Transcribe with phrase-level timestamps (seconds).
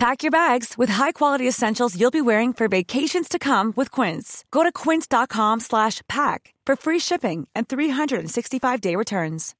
[0.00, 4.46] Pack your bags with high-quality essentials you'll be wearing for vacations to come with Quince.
[4.50, 9.54] Go to quince.com slash pack for free shipping and 365-day returns.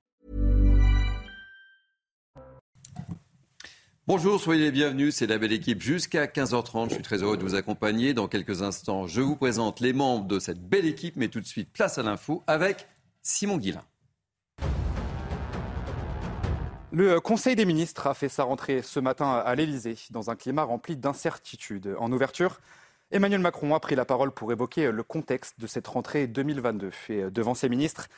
[4.07, 6.89] Bonjour, soyez les bienvenus, c'est la belle équipe jusqu'à 15h30.
[6.89, 8.15] Je suis très heureux de vous accompagner.
[8.15, 11.47] Dans quelques instants, je vous présente les membres de cette belle équipe, mais tout de
[11.47, 12.89] suite, place à l'info avec
[13.21, 13.85] Simon Guillain.
[16.93, 20.65] Le Conseil des ministres a fait sa rentrée ce matin à l'Élysée dans un climat
[20.65, 21.95] rempli d'incertitudes.
[22.01, 22.61] En ouverture,
[23.13, 26.91] Emmanuel Macron a pris la parole pour évoquer le contexte de cette rentrée 2022.
[27.11, 28.09] Et devant ses ministres,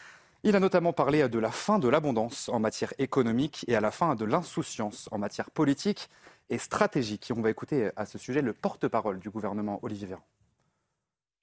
[0.43, 3.91] il a notamment parlé de la fin de l'abondance en matière économique et à la
[3.91, 6.09] fin de l'insouciance en matière politique
[6.49, 7.31] et stratégique.
[7.31, 10.25] Et on va écouter à ce sujet le porte-parole du gouvernement, Olivier Véran.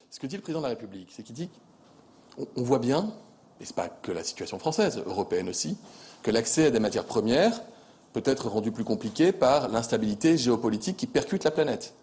[0.10, 1.52] Ce que dit le président de la République, c'est qu'il dit
[2.56, 3.14] on voit bien,
[3.62, 5.78] et ce n'est pas que la situation française, européenne aussi,
[6.24, 7.62] que l'accès à des matières premières
[8.14, 11.94] peut être rendu plus compliqué par l'instabilité géopolitique qui percute la planète.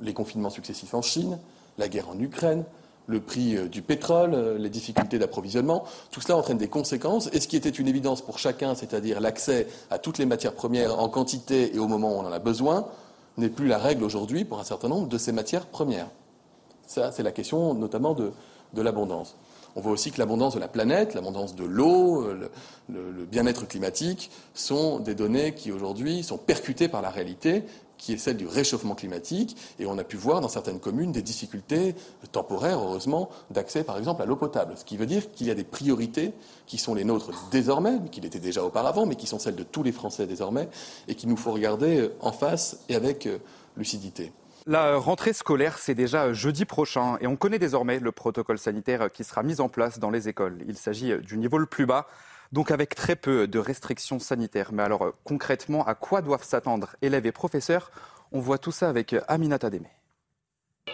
[0.00, 1.38] Les confinements successifs en Chine,
[1.78, 2.64] la guerre en Ukraine,
[3.06, 7.28] le prix euh, du pétrole, euh, les difficultés d'approvisionnement, tout cela entraîne des conséquences.
[7.32, 10.98] Et ce qui était une évidence pour chacun, c'est-à-dire l'accès à toutes les matières premières
[10.98, 12.86] en quantité et au moment où on en a besoin,
[13.36, 16.08] n'est plus la règle aujourd'hui pour un certain nombre de ces matières premières.
[16.86, 18.32] Ça, c'est la question notamment de,
[18.74, 19.36] de l'abondance.
[19.76, 22.48] On voit aussi que l'abondance de la planète, l'abondance de l'eau, euh,
[22.88, 27.64] le, bien-être climatique sont des données qui aujourd'hui sont percutées par la réalité
[27.98, 31.22] qui est celle du réchauffement climatique, et on a pu voir dans certaines communes des
[31.22, 31.94] difficultés
[32.30, 34.74] temporaires, heureusement, d'accès par exemple à l'eau potable.
[34.76, 36.32] Ce qui veut dire qu'il y a des priorités
[36.66, 39.82] qui sont les nôtres désormais, qui l'étaient déjà auparavant, mais qui sont celles de tous
[39.82, 40.68] les Français désormais,
[41.08, 43.38] et qu'il nous faut regarder en face et avec euh,
[43.76, 44.30] lucidité.
[44.68, 49.22] La rentrée scolaire, c'est déjà jeudi prochain et on connaît désormais le protocole sanitaire qui
[49.22, 50.58] sera mis en place dans les écoles.
[50.66, 52.08] Il s'agit du niveau le plus bas,
[52.50, 54.72] donc avec très peu de restrictions sanitaires.
[54.72, 57.92] Mais alors concrètement, à quoi doivent s'attendre élèves et professeurs?
[58.32, 59.86] On voit tout ça avec Aminata Démé.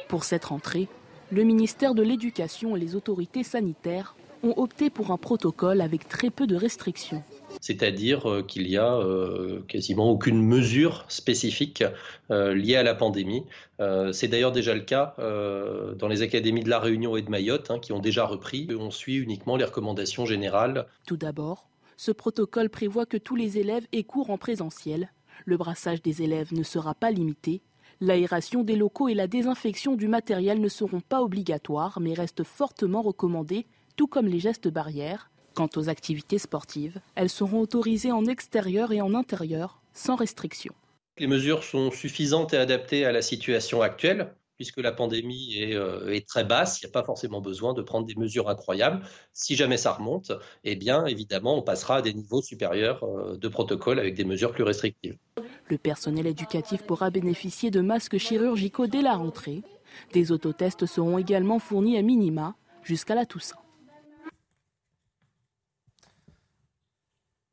[0.07, 0.87] Pour cette rentrée,
[1.31, 6.31] le ministère de l'Éducation et les autorités sanitaires ont opté pour un protocole avec très
[6.31, 7.23] peu de restrictions
[7.61, 11.85] c'est-à-dire euh, qu'il n'y a euh, quasiment aucune mesure spécifique
[12.31, 13.45] euh, liée à la pandémie.
[14.13, 17.81] C'est d'ailleurs déjà le cas dans les académies de La Réunion et de Mayotte, hein,
[17.81, 18.69] qui ont déjà repris.
[18.79, 20.87] On suit uniquement les recommandations générales.
[21.05, 21.67] Tout d'abord,
[21.97, 25.11] ce protocole prévoit que tous les élèves aient cours en présentiel.
[25.47, 27.61] Le brassage des élèves ne sera pas limité.
[28.01, 33.03] L'aération des locaux et la désinfection du matériel ne seront pas obligatoires, mais restent fortement
[33.03, 33.67] recommandés,
[33.97, 35.31] tout comme les gestes barrières.
[35.55, 40.73] Quant aux activités sportives, elles seront autorisées en extérieur et en intérieur, sans restriction.
[41.19, 46.19] Les mesures sont suffisantes et adaptées à la situation actuelle, puisque la pandémie est, euh,
[46.27, 49.05] très basse, il n'y a pas forcément besoin de prendre des mesures incroyables.
[49.33, 50.33] Si jamais ça remonte,
[50.65, 54.53] eh bien évidemment, on passera à des niveaux supérieurs euh, de protocole avec des mesures
[54.53, 55.17] plus restrictives.
[55.69, 59.63] Le personnel éducatif pourra bénéficier de masques chirurgicaux dès la rentrée.
[60.13, 62.55] Des autotests seront également fournis à minima
[62.85, 63.62] jusqu'à la Toussaint.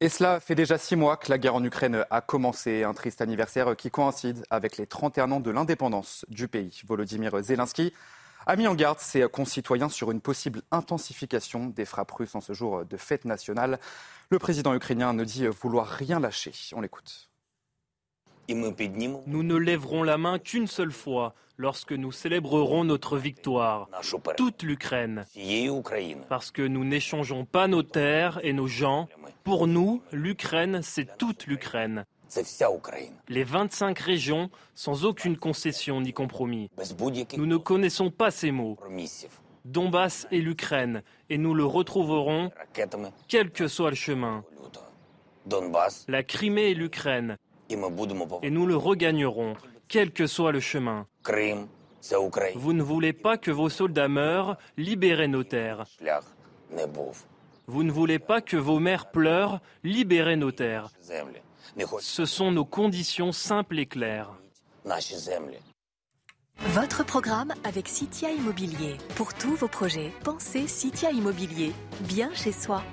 [0.01, 3.19] Et cela fait déjà six mois que la guerre en Ukraine a commencé, un triste
[3.19, 6.81] anniversaire qui coïncide avec les 31 ans de l'indépendance du pays.
[6.87, 7.93] Volodymyr Zelensky
[8.45, 12.53] a mis en garde ses concitoyens sur une possible intensification des frappes russes en ce
[12.53, 13.77] jour de fête nationale.
[14.29, 16.53] Le président ukrainien ne dit vouloir rien lâcher.
[16.73, 17.29] On l'écoute.
[19.27, 23.89] Nous ne lèverons la main qu'une seule fois lorsque nous célébrerons notre victoire,
[24.37, 25.25] toute l'Ukraine,
[26.29, 29.07] parce que nous n'échangeons pas nos terres et nos gens.
[29.43, 32.05] Pour nous, l'Ukraine, c'est toute l'Ukraine.
[33.27, 36.69] Les 25 régions sans aucune concession ni compromis.
[37.37, 38.77] Nous ne connaissons pas ces mots.
[39.65, 42.51] Donbass et l'Ukraine, et nous le retrouverons
[43.27, 44.43] quel que soit le chemin.
[46.07, 47.37] La Crimée et l'Ukraine,
[47.69, 49.55] et nous le regagnerons,
[49.87, 51.07] quel que soit le chemin.
[52.55, 55.85] Vous ne voulez pas que vos soldats meurent, libérez nos terres.
[57.67, 60.89] Vous ne voulez pas que vos mères pleurent, libérez nos terres.
[61.99, 64.31] Ce sont nos conditions simples et claires.
[66.61, 68.97] Votre programme avec Citia Immobilier.
[69.15, 71.71] Pour tous vos projets, pensez Citia Immobilier.
[72.01, 72.83] Bien chez soi.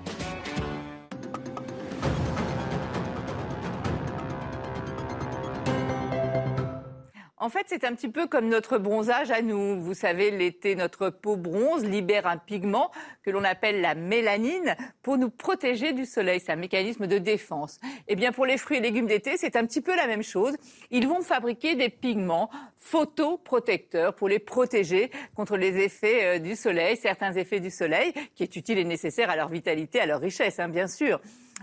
[7.46, 9.80] En fait, c'est un petit peu comme notre bronzage à nous.
[9.80, 12.90] Vous savez, l'été, notre peau bronze libère un pigment
[13.22, 16.40] que l'on appelle la mélanine pour nous protéger du soleil.
[16.44, 17.78] C'est un mécanisme de défense.
[18.08, 20.56] Eh bien, pour les fruits et légumes d'été, c'est un petit peu la même chose.
[20.90, 26.96] Ils vont fabriquer des pigments photoprotecteurs pour les protéger contre les effets euh, du soleil,
[26.96, 30.58] certains effets du soleil, qui est utile et nécessaire à leur vitalité, à leur richesse,
[30.58, 31.20] hein, bien sûr.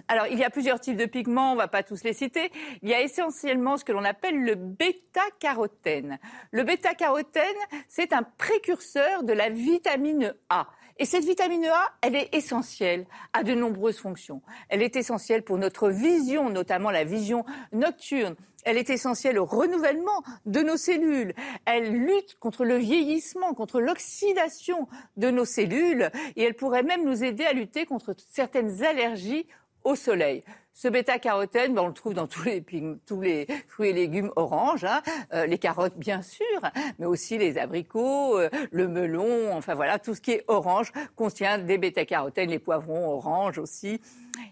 [0.08, 2.52] Alors, il y a plusieurs types de pigments, on ne va pas tous les citer.
[2.82, 6.20] Il y a essentiellement ce que l'on appelle le bêta-carotène.
[6.52, 7.44] Le bêta-carotène,
[7.88, 10.68] c'est un précurseur de la vitamine A.
[10.98, 14.42] Et cette vitamine A, elle est essentielle à de nombreuses fonctions.
[14.70, 18.36] Elle est essentielle pour notre vision, notamment la vision nocturne.
[18.66, 21.34] Elle est essentielle au renouvellement de nos cellules.
[21.66, 24.88] Elle lutte contre le vieillissement, contre l'oxydation
[25.18, 26.10] de nos cellules.
[26.36, 29.48] Et elle pourrait même nous aider à lutter contre certaines allergies
[29.84, 30.44] au soleil.
[30.76, 32.64] Ce bêta-carotène, ben, on le trouve dans tous les,
[33.06, 35.04] tous les fruits et légumes oranges, hein.
[35.32, 36.62] euh, les carottes bien sûr,
[36.98, 41.60] mais aussi les abricots, euh, le melon, enfin voilà, tout ce qui est orange contient
[41.60, 44.02] des bêta-carotènes, les poivrons orange aussi.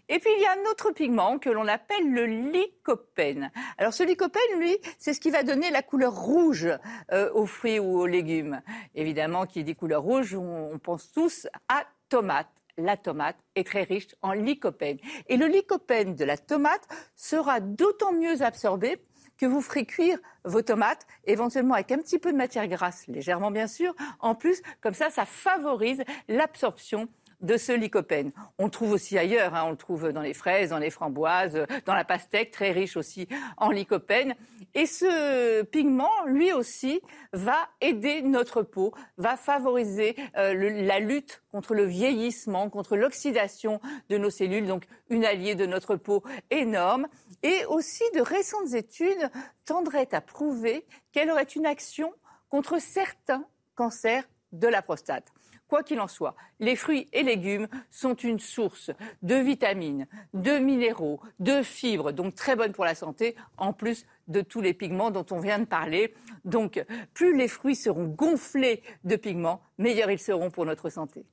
[0.09, 3.51] Et puis il y a un autre pigment que l'on appelle le lycopène.
[3.79, 6.69] Alors ce lycopène, lui, c'est ce qui va donner la couleur rouge
[7.11, 8.61] euh, aux fruits ou aux légumes.
[8.93, 14.15] Évidemment, qui dit couleur rouge, on pense tous à tomate la tomate est très riche
[14.21, 14.97] en lycopène.
[15.27, 19.01] Et le lycopène de la tomate sera d'autant mieux absorbé
[19.37, 23.49] que vous ferez cuire vos tomates, éventuellement avec un petit peu de matière grasse, légèrement
[23.49, 23.95] bien sûr.
[24.19, 27.09] En plus, comme ça, ça favorise l'absorption
[27.41, 28.31] de ce lycopène.
[28.57, 29.63] On le trouve aussi ailleurs, hein.
[29.65, 33.27] on le trouve dans les fraises, dans les framboises, dans la pastèque, très riche aussi
[33.57, 34.35] en lycopène.
[34.73, 37.01] Et ce pigment, lui aussi,
[37.33, 40.53] va aider notre peau, va favoriser euh,
[40.83, 45.95] la lutte contre le vieillissement, contre l'oxydation de nos cellules, donc une alliée de notre
[45.95, 47.07] peau énorme.
[47.43, 49.29] Et aussi, de récentes études
[49.65, 52.13] tendraient à prouver qu'elle aurait une action
[52.49, 53.45] contre certains
[53.75, 55.31] cancers de la prostate.
[55.71, 58.91] Quoi qu'il en soit, les fruits et légumes sont une source
[59.21, 64.41] de vitamines, de minéraux, de fibres, donc très bonnes pour la santé, en plus de
[64.41, 66.13] tous les pigments dont on vient de parler.
[66.43, 66.83] Donc,
[67.13, 71.23] plus les fruits seront gonflés de pigments, meilleurs ils seront pour notre santé.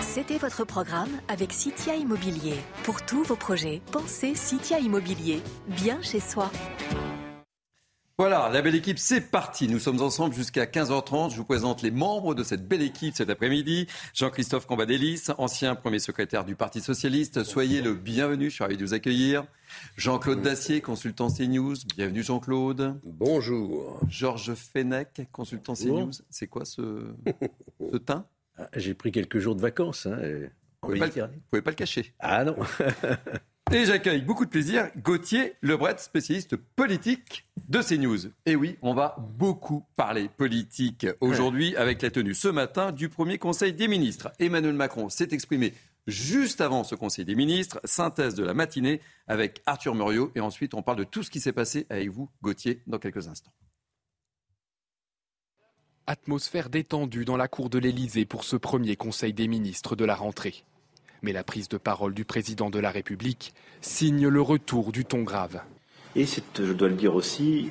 [0.00, 2.54] C'était votre programme avec Citia Immobilier.
[2.84, 6.50] Pour tous vos projets, pensez Citia Immobilier, bien chez soi.
[8.20, 9.68] Voilà, la belle équipe, c'est parti.
[9.68, 11.30] Nous sommes ensemble jusqu'à 15h30.
[11.30, 13.86] Je vous présente les membres de cette belle équipe cet après-midi.
[14.12, 17.44] Jean-Christophe Cambadélis, ancien premier secrétaire du Parti Socialiste.
[17.44, 19.44] Soyez le bienvenu, je suis ravi de vous accueillir.
[19.96, 21.76] Jean-Claude Dacier, consultant CNews.
[21.96, 22.98] Bienvenue Jean-Claude.
[23.04, 24.00] Bonjour.
[24.08, 26.10] Georges Fenech, consultant CNews.
[26.28, 27.14] C'est quoi ce,
[27.92, 28.26] ce teint?
[28.56, 30.06] Ah, J'ai pris quelques jours de vacances.
[30.06, 30.18] Hein,
[30.82, 30.98] vous ne
[31.50, 32.14] pouvez, pas le cacher.
[32.18, 32.56] Ah non
[33.70, 38.30] Et j'accueille beaucoup de plaisir Gauthier Lebret, spécialiste politique de CNews.
[38.46, 43.36] Et oui, on va beaucoup parler politique aujourd'hui avec la tenue ce matin du premier
[43.36, 44.32] Conseil des ministres.
[44.38, 45.74] Emmanuel Macron s'est exprimé
[46.06, 50.32] juste avant ce Conseil des ministres, synthèse de la matinée avec Arthur Muriot.
[50.34, 53.28] Et ensuite, on parle de tout ce qui s'est passé avec vous, Gauthier, dans quelques
[53.28, 53.52] instants.
[56.06, 60.14] Atmosphère détendue dans la cour de l'Élysée pour ce premier Conseil des ministres de la
[60.14, 60.64] rentrée.
[61.22, 65.22] Mais la prise de parole du président de la République signe le retour du ton
[65.22, 65.60] grave.
[66.16, 67.70] Et c'est, je dois le dire aussi,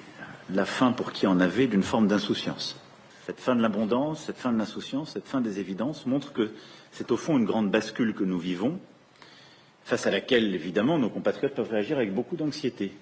[0.49, 2.79] la fin pour qui en avait d'une forme d'insouciance.
[3.25, 6.51] Cette fin de l'abondance, cette fin de l'insouciance, cette fin des évidences montre que
[6.91, 8.79] c'est au fond une grande bascule que nous vivons,
[9.83, 12.93] face à laquelle, évidemment, nos compatriotes peuvent réagir avec beaucoup d'anxiété.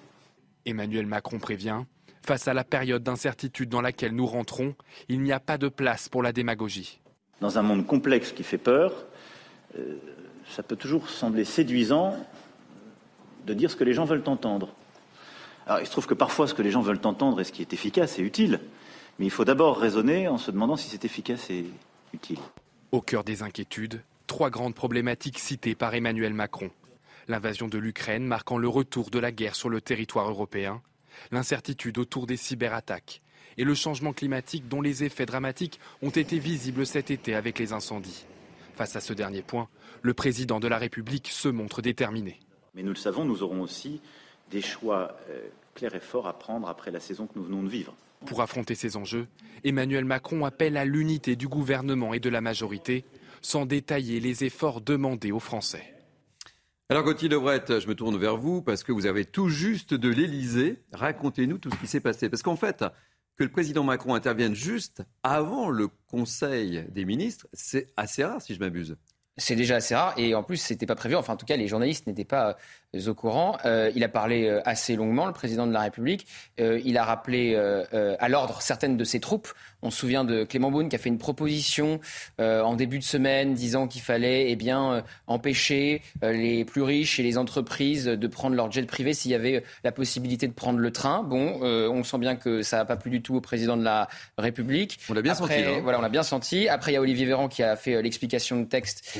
[0.64, 1.82] Emmanuel Macron prévient,
[2.24, 4.74] face à la période d'incertitude dans laquelle nous rentrons,
[5.08, 7.00] il n'y a pas de place pour la démagogie.
[7.40, 9.06] Dans un monde complexe qui fait peur,
[9.78, 9.96] euh,
[10.50, 12.16] ça peut toujours sembler séduisant
[13.46, 14.74] de dire ce que les gens veulent entendre.
[15.66, 17.62] Alors, il se trouve que parfois, ce que les gens veulent entendre et ce qui
[17.62, 18.60] est efficace est utile.
[19.18, 21.66] Mais il faut d'abord raisonner en se demandant si c'est efficace et
[22.12, 22.38] utile.
[22.92, 26.70] Au cœur des inquiétudes, trois grandes problématiques citées par Emmanuel Macron.
[27.28, 30.82] L'invasion de l'Ukraine marquant le retour de la guerre sur le territoire européen,
[31.32, 33.22] l'incertitude autour des cyberattaques
[33.58, 37.72] et le changement climatique dont les effets dramatiques ont été visibles cet été avec les
[37.72, 38.24] incendies.
[38.76, 39.68] Face à ce dernier point,
[40.02, 42.40] le président de la République se montre déterminé.
[42.74, 44.00] Mais nous le savons, nous aurons aussi
[44.50, 47.68] des choix euh, clairs et forts à prendre après la saison que nous venons de
[47.68, 47.94] vivre.
[48.26, 49.28] Pour affronter ces enjeux,
[49.64, 53.04] Emmanuel Macron appelle à l'unité du gouvernement et de la majorité,
[53.42, 55.92] sans détailler les efforts demandés aux Français.
[56.88, 60.08] Alors Gauthier Lebret, je me tourne vers vous parce que vous avez tout juste de
[60.08, 60.82] l'Elysée.
[60.92, 62.28] Racontez-nous tout ce qui s'est passé.
[62.28, 62.84] Parce qu'en fait,
[63.36, 68.54] que le président Macron intervienne juste avant le Conseil des ministres, c'est assez rare si
[68.54, 68.96] je m'abuse.
[69.38, 71.14] C'est déjà assez rare et en plus c'était pas prévu.
[71.14, 72.56] Enfin en tout cas les journalistes n'étaient pas
[73.06, 73.58] au courant.
[73.64, 76.26] Euh, il a parlé euh, assez longuement, le président de la République.
[76.60, 77.56] Euh, il a rappelé
[78.18, 79.48] à l'ordre certaines de ses troupes.
[79.82, 82.00] On se souvient de Clément Beaune qui a fait une proposition
[82.38, 87.38] en début de semaine disant qu'il fallait eh bien, empêcher les plus riches et les
[87.38, 91.22] entreprises de prendre leur jet privé s'il y avait la possibilité de prendre le train.
[91.22, 94.08] Bon, on sent bien que ça n'a pas plu du tout au président de la
[94.38, 94.98] République.
[95.08, 95.54] On l'a bien senti.
[95.54, 95.80] Hein.
[95.82, 96.68] Voilà, on l'a bien senti.
[96.68, 99.18] Après, il y a Olivier Véran qui a fait l'explication de texte,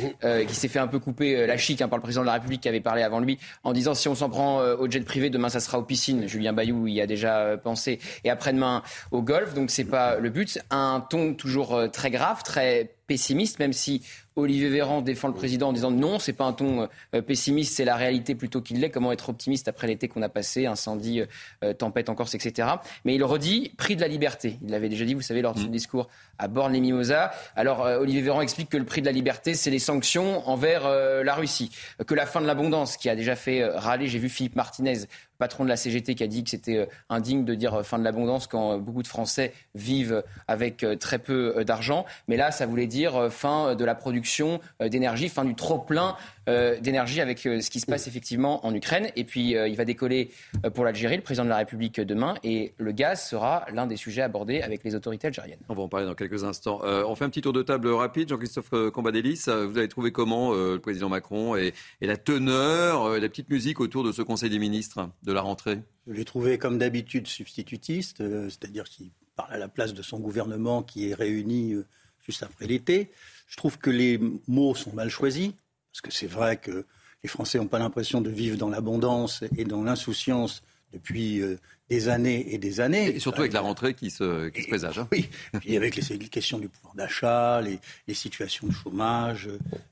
[0.49, 2.63] qui s'est fait un peu couper la chic hein, par le président de la République
[2.63, 5.29] qui avait parlé avant lui en disant si on s'en prend euh, au jet privé,
[5.29, 6.29] demain ça sera aux piscines.
[6.29, 7.99] Julien Bayou y a déjà euh, pensé.
[8.23, 9.55] Et après-demain au golf.
[9.55, 10.61] Donc c'est pas le but.
[10.71, 14.03] Un ton toujours euh, très grave, très pessimiste, même si
[14.37, 17.87] Olivier Véran défend le président en disant non, c'est pas un ton euh, pessimiste, c'est
[17.87, 18.91] la réalité plutôt qu'il l'est.
[18.91, 21.23] Comment être optimiste après l'été qu'on a passé, incendie,
[21.65, 22.69] euh, tempête en Corse, etc.
[23.05, 24.59] Mais il redit prix de la liberté.
[24.63, 25.71] Il l'avait déjà dit, vous savez, lors de son mmh.
[25.71, 26.09] discours
[26.39, 27.31] à Borne-les-Mimosas.
[27.55, 30.87] Alors euh, Olivier Véran explique que le prix de la liberté, c'est les sanctions envers
[30.87, 31.71] la Russie,
[32.07, 34.07] que la fin de l'abondance, qui a déjà fait râler.
[34.07, 35.07] J'ai vu Philippe Martinez
[35.39, 37.99] patron de la CGT qui a dit que c'était euh, indigne de dire euh, fin
[37.99, 42.05] de l'abondance quand euh, beaucoup de Français vivent avec très peu d'argent.
[42.29, 46.17] Mais là, ça voulait dire fin de la production d'énergie, fin du trop-plein
[46.47, 49.11] d'énergie avec ce qui se passe effectivement en Ukraine.
[49.17, 50.31] Et puis, il va décoller
[50.75, 52.35] pour l'Algérie, le président de la République demain.
[52.45, 55.59] Et le gaz sera l'un des sujets abordés avec les autorités algériennes.
[55.69, 56.81] On va en parler dans quelques instants.
[56.83, 58.29] on fait un petit tour de table rapide.
[58.29, 63.51] Jean-Christophe Cambadélis, vous avez trouvé comment le président Macron et, et la teneur, la petite
[63.51, 65.79] musique autour de ce Conseil des ministres de la rentrée?
[66.07, 70.21] Je l'ai trouvé comme d'habitude substitutiste, euh, c'est-à-dire qu'il parle à la place de son
[70.21, 71.85] gouvernement qui est réuni euh,
[72.25, 73.11] juste après l'été.
[73.49, 75.53] Je trouve que les mots sont mal choisis,
[75.97, 76.85] parce que c'est vrai que
[77.23, 80.63] les Français n'ont pas l'impression de vivre dans l'abondance et dans l'insouciance
[80.93, 83.17] depuis euh, des années et des années.
[83.17, 84.99] Et surtout avec la rentrée qui se, qui se présage.
[84.99, 85.09] Hein.
[85.11, 89.49] Oui, puis avec les, questions du pouvoir d'achat, les, situations de chômage,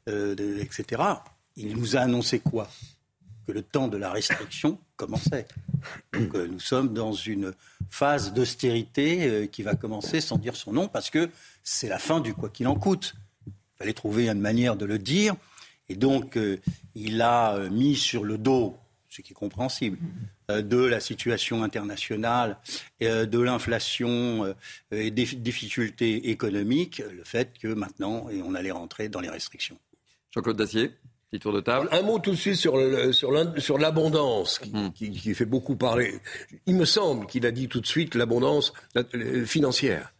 [0.06, 1.02] etc.
[1.56, 2.68] Il nous a annoncé quoi?
[3.46, 5.46] Que le temps de la restriction commençait.
[6.12, 7.54] Donc euh, nous sommes dans une
[7.88, 11.30] phase d'austérité euh, qui va commencer sans dire son nom parce que
[11.62, 13.14] c'est la fin du quoi qu'il en coûte.
[13.46, 15.34] Il fallait trouver une manière de le dire.
[15.88, 16.58] Et donc euh,
[16.94, 18.76] il a mis sur le dos,
[19.08, 19.98] ce qui est compréhensible,
[20.48, 22.58] de la situation internationale,
[23.00, 24.54] de l'inflation
[24.90, 29.78] et des difficultés économiques, le fait que maintenant on allait rentrer dans les restrictions.
[30.32, 30.90] Jean-Claude Dacier
[31.38, 31.88] tour de table.
[31.92, 32.74] Un mot tout de suite sur,
[33.12, 34.90] sur l'abondance hmm.
[34.90, 36.20] qui, fait beaucoup parler.
[36.66, 38.72] Il me semble qu'il a dit tout de suite l'abondance
[39.46, 40.13] financière.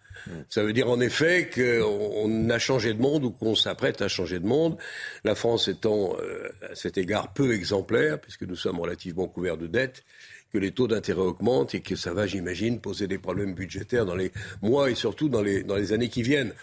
[0.49, 4.38] Ça veut dire en effet qu'on a changé de monde ou qu'on s'apprête à changer
[4.38, 4.76] de monde.
[5.25, 9.66] La France étant euh, à cet égard peu exemplaire, puisque nous sommes relativement couverts de
[9.66, 10.04] dettes,
[10.52, 14.14] que les taux d'intérêt augmentent et que ça va, j'imagine, poser des problèmes budgétaires dans
[14.14, 16.54] les mois et surtout dans les, dans les années qui viennent.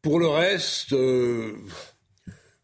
[0.00, 1.52] Pour le reste, euh,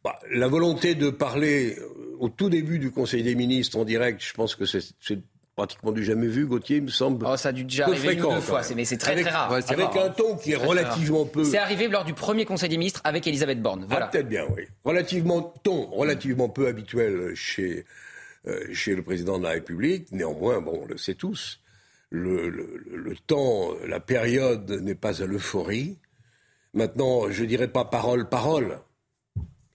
[0.04, 4.22] bah, la volonté de parler euh, au tout début du Conseil des ministres en direct,
[4.24, 5.18] je pense que c'est
[5.58, 7.26] pratiquement du jamais vu, Gauthier, il me semble.
[7.28, 9.52] Oh, ça a dû déjà arriver une deux fois, mais c'est très avec, très rare.
[9.52, 11.42] avec un ton qui est, relativement peu.
[11.42, 13.84] C'est arrivé lors du premier Conseil des ministres avec Elisabeth Borne.
[13.88, 14.06] Voilà.
[14.06, 14.62] Ah, peut-être bien, oui.
[14.84, 17.84] Relativement ton, relativement peu habituel chez
[18.46, 20.12] euh, chez le président de la République.
[20.12, 21.58] Néanmoins, bon, on le sait tous,
[22.10, 25.98] le, le, le temps, la période n'est pas à l'euphorie.
[26.72, 28.78] Maintenant, je dirais pas parole, parole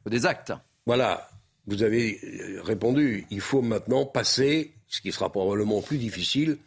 [0.09, 0.53] des actes.
[0.85, 1.29] Voilà,
[1.67, 2.19] vous avez
[2.63, 3.25] répondu.
[3.29, 6.57] Il faut maintenant passer, ce qui sera probablement plus difficile,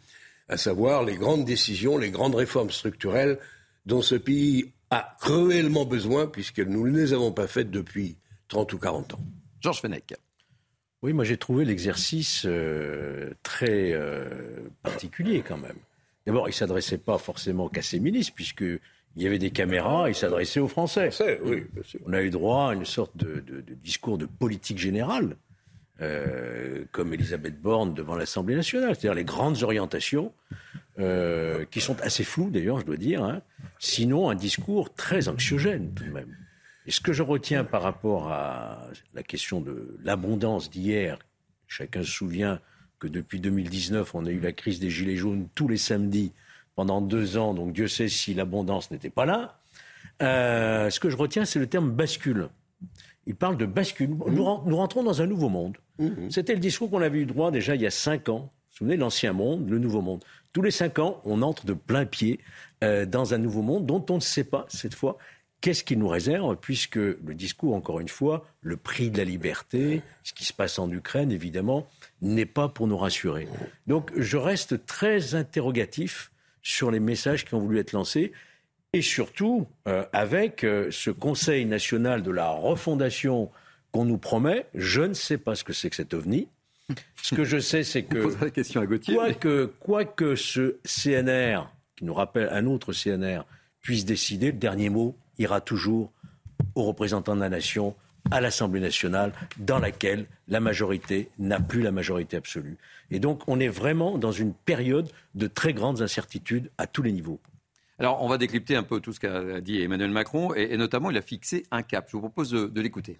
[0.49, 3.39] à savoir les grandes décisions, les grandes réformes structurelles
[3.85, 8.17] dont ce pays a cruellement besoin, puisque nous ne les avons pas faites depuis
[8.49, 9.19] 30 ou 40 ans.
[9.61, 10.13] Georges Fenech.
[11.03, 15.77] Oui, moi j'ai trouvé l'exercice euh, très euh, particulier quand même.
[16.25, 20.09] D'abord, il ne s'adressait pas forcément qu'à ses ministres, puisque il y avait des caméras,
[20.09, 21.11] il s'adressait aux Français.
[22.05, 23.41] On a eu droit à une sorte de,
[23.81, 25.37] discours de politique générale,
[26.01, 30.33] euh, comme Elisabeth Borne devant l'Assemblée nationale, c'est-à-dire les grandes orientations,
[30.99, 33.41] euh, qui sont assez floues d'ailleurs, je dois dire, hein.
[33.79, 36.35] sinon un discours très anxiogène tout de même.
[36.85, 41.19] Et ce que je retiens par rapport à la question de l'abondance d'hier,
[41.67, 42.59] chacun se souvient
[42.99, 46.31] que depuis 2019, on a eu la crise des Gilets jaunes tous les samedis
[46.75, 49.59] pendant deux ans, donc Dieu sait si l'abondance n'était pas là.
[50.21, 52.49] Euh, ce que je retiens, c'est le terme bascule.
[53.27, 54.09] Il parle de bascule.
[54.27, 55.77] Nous, rentrons dans un nouveau monde.
[55.99, 56.29] Mmh.
[56.29, 58.39] C'était le discours qu'on avait eu droit déjà il y a cinq ans.
[58.39, 60.23] Vous vous souvenez, l'ancien monde, le nouveau monde.
[60.53, 62.39] Tous les cinq ans, on entre de plein pied
[62.83, 65.17] euh, dans un nouveau monde dont on ne sait pas, cette fois,
[65.61, 70.01] qu'est-ce qu'il nous réserve, puisque le discours, encore une fois, le prix de la liberté,
[70.23, 71.87] ce qui se passe en Ukraine, évidemment,
[72.21, 73.47] n'est pas pour nous rassurer.
[73.87, 76.31] Donc, je reste très interrogatif
[76.61, 78.31] sur les messages qui ont voulu être lancés
[78.93, 83.49] et surtout euh, avec euh, ce Conseil national de la refondation
[83.91, 84.65] qu'on nous promet.
[84.73, 86.47] Je ne sais pas ce que c'est que cet ovni.
[87.21, 88.43] Ce que je sais, c'est que.
[88.43, 89.15] la question à Gauthier.
[89.15, 93.41] Quoi, que, quoi que ce CNR, qui nous rappelle un autre CNR,
[93.81, 96.11] puisse décider, le dernier mot ira toujours
[96.75, 97.95] aux représentants de la nation,
[98.31, 102.77] à l'Assemblée nationale, dans laquelle la majorité n'a plus la majorité absolue.
[103.11, 107.11] Et donc, on est vraiment dans une période de très grandes incertitudes à tous les
[107.11, 107.39] niveaux.
[107.99, 111.17] Alors, on va décrypter un peu tout ce qu'a dit Emmanuel Macron, et, notamment, il
[111.17, 112.05] a fixé un cap.
[112.07, 113.17] Je vous propose de, l'écouter.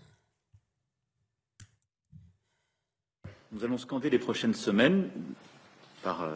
[3.52, 5.10] Nous allons scander les prochaines semaines,
[6.04, 6.36] par euh,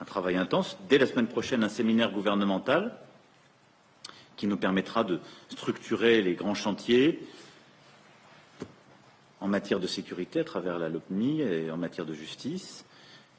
[0.00, 2.98] un travail intense, dès la semaine prochaine, un séminaire gouvernemental
[4.36, 7.20] qui nous permettra de structurer les grands chantiers
[9.40, 12.85] en matière de sécurité à travers la LOPMI et en matière de justice,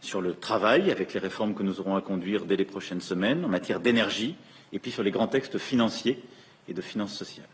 [0.01, 3.45] sur le travail avec les réformes que nous aurons à conduire dès les prochaines semaines,
[3.45, 4.35] en matière d'énergie,
[4.73, 6.21] et puis sur les grands textes financiers
[6.67, 7.47] et de finances sociales.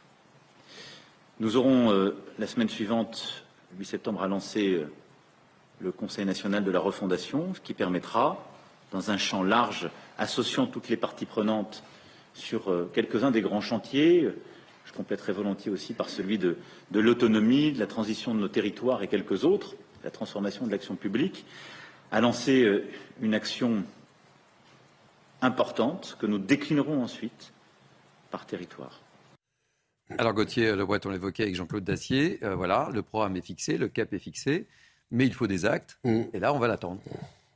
[1.40, 4.92] Nous aurons euh, la semaine suivante, le 8 septembre, à lancer euh,
[5.80, 8.46] le Conseil national de la refondation, ce qui permettra,
[8.92, 11.84] dans un champ large, associant toutes les parties prenantes
[12.34, 14.30] sur euh, quelques-uns des grands chantiers,
[14.86, 16.58] je compléterai volontiers aussi par celui de,
[16.92, 20.96] de l'autonomie, de la transition de nos territoires et quelques autres, la transformation de l'action
[20.96, 21.46] publique,
[22.14, 22.86] a lancé euh,
[23.22, 23.84] une action
[25.42, 27.52] importante que nous déclinerons ensuite
[28.30, 29.02] par territoire.
[30.18, 33.88] Alors Gauthier Le on l'évoquait avec Jean-Claude Dacier, euh, voilà, le programme est fixé, le
[33.88, 34.68] cap est fixé,
[35.10, 36.22] mais il faut des actes, mmh.
[36.34, 37.02] et là on va l'attendre.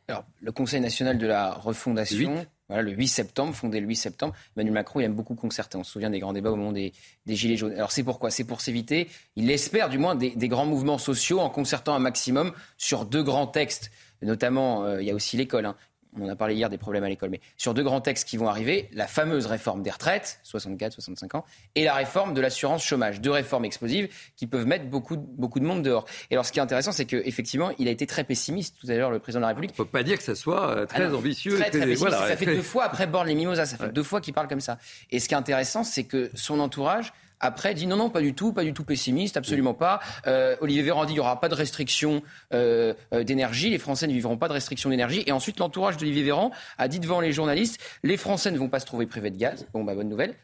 [0.08, 4.34] Alors, le Conseil national de la refondation, voilà, le 8 septembre, fondé le 8 septembre,
[4.56, 5.78] Emmanuel Macron il aime beaucoup concerter.
[5.78, 6.94] On se souvient des grands débats au moment des,
[7.28, 7.74] Gilets jaunes.
[7.74, 8.32] Alors c'est pourquoi?
[8.32, 12.00] C'est pour s'éviter, il espère du moins, des, des, grands mouvements sociaux en concertant un
[12.00, 15.66] maximum sur deux grands textes notamment, euh, il y a aussi l'école.
[15.66, 15.76] Hein.
[16.20, 18.38] On en a parlé hier des problèmes à l'école, mais sur deux grands textes qui
[18.38, 21.46] vont arriver, la fameuse réforme des retraites, 64, 65 ans,
[21.76, 23.22] et la réforme de l'assurance chômage.
[23.22, 26.06] Deux réformes explosives qui peuvent mettre beaucoup, beaucoup de monde dehors.
[26.32, 28.96] Et alors, ce qui est intéressant, c'est qu'effectivement, il a été très pessimiste tout à
[28.96, 29.72] l'heure, le président de la République.
[29.78, 31.56] On ne peut pas dire que ça soit euh, très ah ambitieux.
[31.56, 34.34] Très, très, ça fait deux fois après Borne les Mimosas, ça fait deux fois qu'il
[34.34, 34.78] parle comme ça.
[35.12, 38.34] Et ce qui est intéressant, c'est que son entourage après, dit non, non, pas du
[38.34, 40.00] tout, pas du tout pessimiste, absolument pas.
[40.26, 44.08] Euh, Olivier Véran dit il n'y aura pas de restriction euh, euh, d'énergie, les Français
[44.08, 45.24] ne vivront pas de restriction d'énergie.
[45.28, 48.80] Et ensuite, l'entourage d'Olivier Véran a dit devant les journalistes les Français ne vont pas
[48.80, 49.68] se trouver privés de gaz.
[49.74, 50.36] Bon, bah, bonne nouvelle.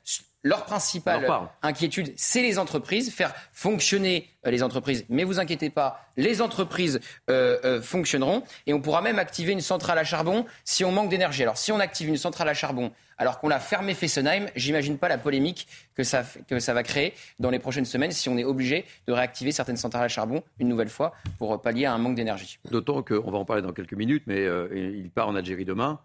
[0.46, 1.26] Leur principale
[1.62, 5.06] inquiétude, c'est les entreprises, faire fonctionner euh, les entreprises.
[5.08, 9.62] Mais vous inquiétez pas, les entreprises euh, euh, fonctionneront et on pourra même activer une
[9.62, 11.44] centrale à charbon si on manque d'énergie.
[11.44, 15.08] Alors si on active une centrale à charbon alors qu'on l'a fermé Fessenheim, j'imagine pas
[15.08, 18.44] la polémique que ça, que ça va créer dans les prochaines semaines si on est
[18.44, 22.16] obligé de réactiver certaines centrales à charbon une nouvelle fois pour pallier à un manque
[22.16, 22.60] d'énergie.
[22.70, 26.02] D'autant qu'on va en parler dans quelques minutes, mais il part en Algérie demain.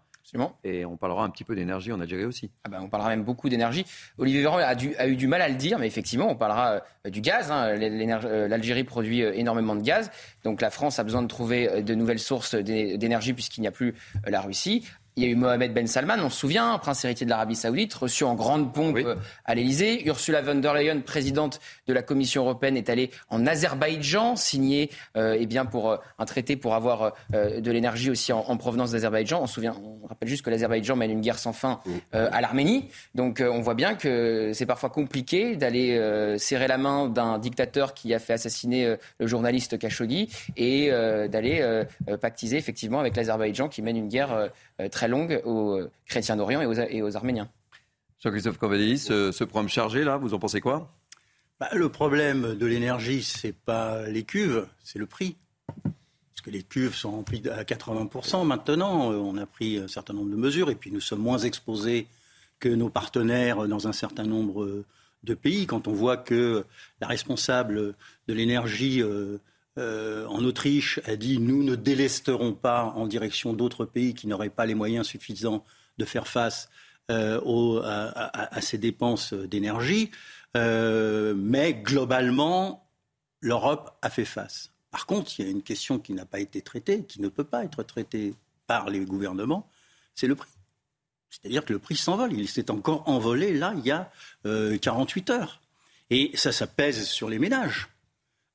[0.63, 2.51] Et on parlera un petit peu d'énergie en Algérie aussi.
[2.63, 3.85] Ah ben, on parlera même beaucoup d'énergie.
[4.17, 7.09] Olivier Véran a, a, eu du mal à le dire, mais effectivement, on parlera euh,
[7.09, 7.51] du gaz.
[7.51, 7.69] Hein.
[7.69, 10.11] Euh, L'Algérie produit euh, énormément de gaz.
[10.43, 13.95] Donc la France a besoin de trouver de nouvelles sources d'énergie puisqu'il n'y a plus
[14.25, 14.87] la Russie.
[15.19, 17.93] Il y a eu Mohamed Ben Salman, on se souvient, prince héritier de l'Arabie Saoudite,
[17.93, 20.07] reçu en grande pompe euh, à l'Elysée.
[20.07, 25.35] Ursula von der Leyen, présidente de la Commission européenne, est allée en Azerbaïdjan signer euh,
[25.37, 29.41] eh bien pour euh, un traité pour avoir de l'énergie aussi en, provenance d'Azerbaïdjan.
[29.41, 31.81] On se souvient, on rappelle juste que l'Azerbaïdjan mène une guerre sans fin
[32.13, 32.87] à l'Arménie.
[33.13, 38.13] Donc on voit bien que c'est parfois compliqué d'aller serrer la main d'un dictateur qui
[38.13, 41.83] a fait assassiner le journaliste Khashoggi et d'aller
[42.21, 44.49] pactiser effectivement avec l'Azerbaïdjan qui mène une guerre
[44.91, 47.49] très longue aux chrétiens d'Orient et aux, Arméniens.
[48.19, 50.89] Jean-Christophe Cambadélis, ce, programme chargé, là, vous en pensez quoi?
[51.59, 55.35] Bah, Le problème de l'énergie, ce n'est pas les cuves, c'est le prix.
[55.83, 59.11] Parce que les cuves sont remplies à 80% maintenant.
[59.11, 62.07] On a pris un certain nombre de mesures et puis nous sommes moins exposés
[62.59, 64.85] que nos partenaires dans un certain nombre
[65.23, 65.65] de pays.
[65.65, 66.65] Quand on voit que
[67.01, 67.93] la responsable
[68.27, 69.03] de l'énergie
[69.79, 74.49] euh, en Autriche a dit nous ne délesterons pas en direction d'autres pays qui n'auraient
[74.49, 75.63] pas les moyens suffisants
[75.97, 76.69] de faire face
[77.09, 80.11] euh, à, ces dépenses d'énergie.
[80.57, 82.87] Euh, mais globalement,
[83.39, 84.71] l'Europe a fait face.
[84.91, 87.43] Par contre, il y a une question qui n'a pas été traitée, qui ne peut
[87.43, 88.33] pas être traitée
[88.67, 89.69] par les gouvernements,
[90.13, 90.49] c'est le prix.
[91.29, 92.33] C'est-à-dire que le prix s'envole.
[92.33, 94.11] Il s'est encore envolé, là, il y a
[94.43, 95.61] 48 heures.
[96.09, 97.87] Et ça, ça pèse sur les ménages.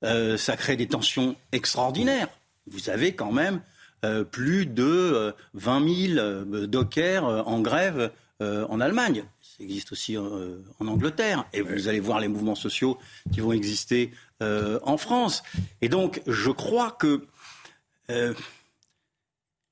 [0.05, 2.29] Euh, ça crée des tensions extraordinaires.
[2.67, 3.61] Vous avez quand même
[4.05, 9.25] euh, plus de 20 euh, 000 dockers en grève en Allemagne.
[9.41, 11.47] Ça existe aussi en Angleterre.
[11.55, 12.99] Et vous allez voir les mouvements sociaux
[13.33, 15.43] qui vont exister en France.
[15.81, 17.27] Et donc, je crois que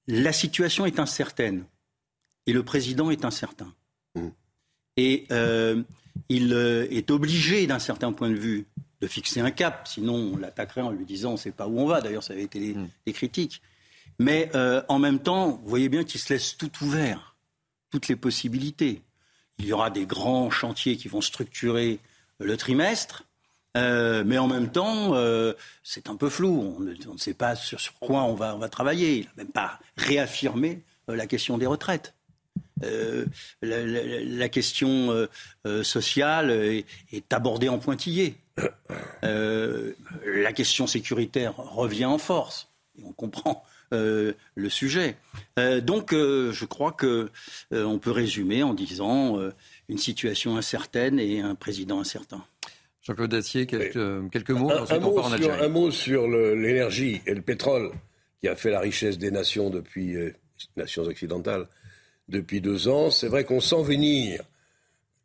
[0.06, 1.64] la situation est incertaine
[2.46, 3.74] et le président est incertain.
[4.14, 4.28] Mmh.
[4.96, 5.26] Et
[6.30, 8.68] il est obligé, d'un certain point de vue,
[9.02, 9.86] de fixer un cap.
[9.88, 12.00] Sinon, on l'attaquerait en lui disant on ne sait pas où on va.
[12.00, 13.12] D'ailleurs, ça avait été les, mm.
[13.12, 13.60] critiques.
[14.18, 17.34] Mais euh, en même temps, vous voyez bien qu'il se laisse tout ouvert,
[17.90, 19.02] toutes les possibilités.
[19.58, 21.98] Il y aura des grands chantiers qui vont structurer
[22.38, 23.24] le trimestre.
[23.76, 26.76] Euh, mais en même temps, euh, c'est un peu flou.
[26.78, 29.18] On ne, sait pas sur, quoi on va, on va travailler.
[29.18, 32.14] Il n'a même pas réaffirmé la question des retraites.
[32.82, 33.26] Euh,
[33.62, 35.26] la, question euh,
[35.66, 38.36] euh, sociale est, abordée en pointillé.
[39.22, 42.68] la question sécuritaire revient en force.
[42.98, 45.16] Et on comprend le sujet.
[45.82, 47.30] donc, je crois que
[47.70, 49.38] on peut résumer en disant
[49.88, 52.44] une situation incertaine et un président incertain.
[53.02, 54.70] Jean-Claude Dacier, quelques, quelques mots.
[54.70, 57.90] Un, un, mot sur, un, mot sur, l'énergie et le pétrole
[58.40, 60.34] qui a fait la richesse des nations depuis les
[60.76, 61.66] nations occidentales
[62.28, 63.10] depuis deux ans.
[63.10, 64.42] C'est vrai qu'on sent venir,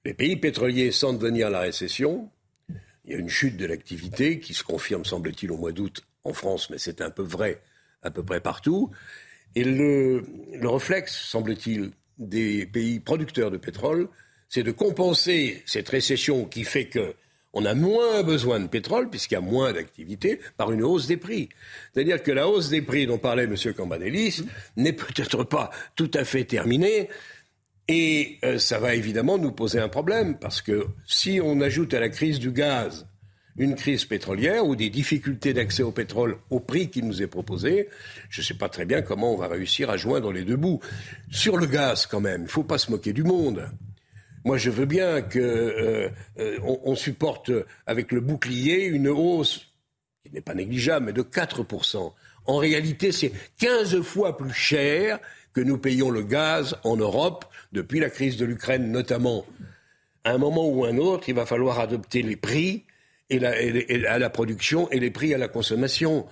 [0.06, 2.30] les pays pétroliers sentent venir la récession.
[3.06, 6.34] Il y a une chute de l'activité qui se confirme, semble-t-il, au mois d'août en
[6.34, 7.62] France, mais c'est un peu vrai
[8.04, 8.92] à peu près partout.
[9.56, 14.10] Et le, le réflexe, semble-t-il, des pays producteurs de pétrole,
[14.50, 17.14] c'est de compenser cette récession qui fait que
[17.58, 21.18] on a moins besoin de pétrole, puisqu'il y a moins d'activité, par une hausse des
[21.18, 21.50] prix.
[21.92, 23.56] C'est-à-dire que la hausse des prix dont parlait M.
[23.76, 24.44] Cambadelis
[24.76, 27.10] n'est peut-être pas tout à fait terminée.
[27.88, 32.00] Et euh, ça va évidemment nous poser un problème, parce que si on ajoute à
[32.00, 33.08] la crise du gaz
[33.58, 37.90] une crise pétrolière ou des difficultés d'accès au pétrole au prix qui nous est proposé,
[38.30, 40.80] je ne sais pas très bien comment on va réussir à joindre les deux bouts.
[41.32, 43.68] Sur le gaz, quand même, il ne faut pas se moquer du monde.
[44.48, 46.08] Moi, je veux bien qu'on euh,
[46.40, 47.52] euh, on supporte
[47.86, 49.68] avec le bouclier une hausse
[50.24, 52.14] qui n'est pas négligeable, mais de 4%.
[52.46, 55.20] En réalité, c'est 15 fois plus cher
[55.52, 59.46] que nous payons le gaz en Europe depuis la crise de l'Ukraine notamment.
[60.24, 62.86] À un moment ou un autre, il va falloir adopter les prix
[63.30, 66.26] à la production et les prix à la consommation.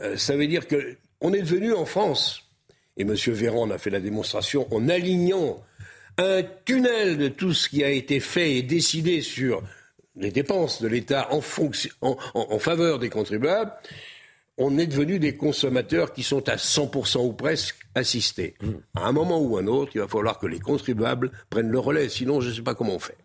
[0.00, 2.42] Euh, ça veut dire qu'on est devenu en France,
[2.98, 3.14] et M.
[3.14, 5.64] Véran a fait la démonstration en alignant
[6.18, 9.62] un tunnel de tout ce qui a été fait et décidé sur
[10.16, 11.40] les dépenses de l'État en,
[12.34, 13.72] en, faveur des contribuables,
[14.56, 18.54] on est devenu des consommateurs qui sont à 100% ou presque assistés.
[18.62, 18.70] Mmh.
[18.94, 22.08] À un moment ou un autre, il va falloir que les contribuables prennent le relais,
[22.08, 23.16] sinon je ne sais pas comment on fait.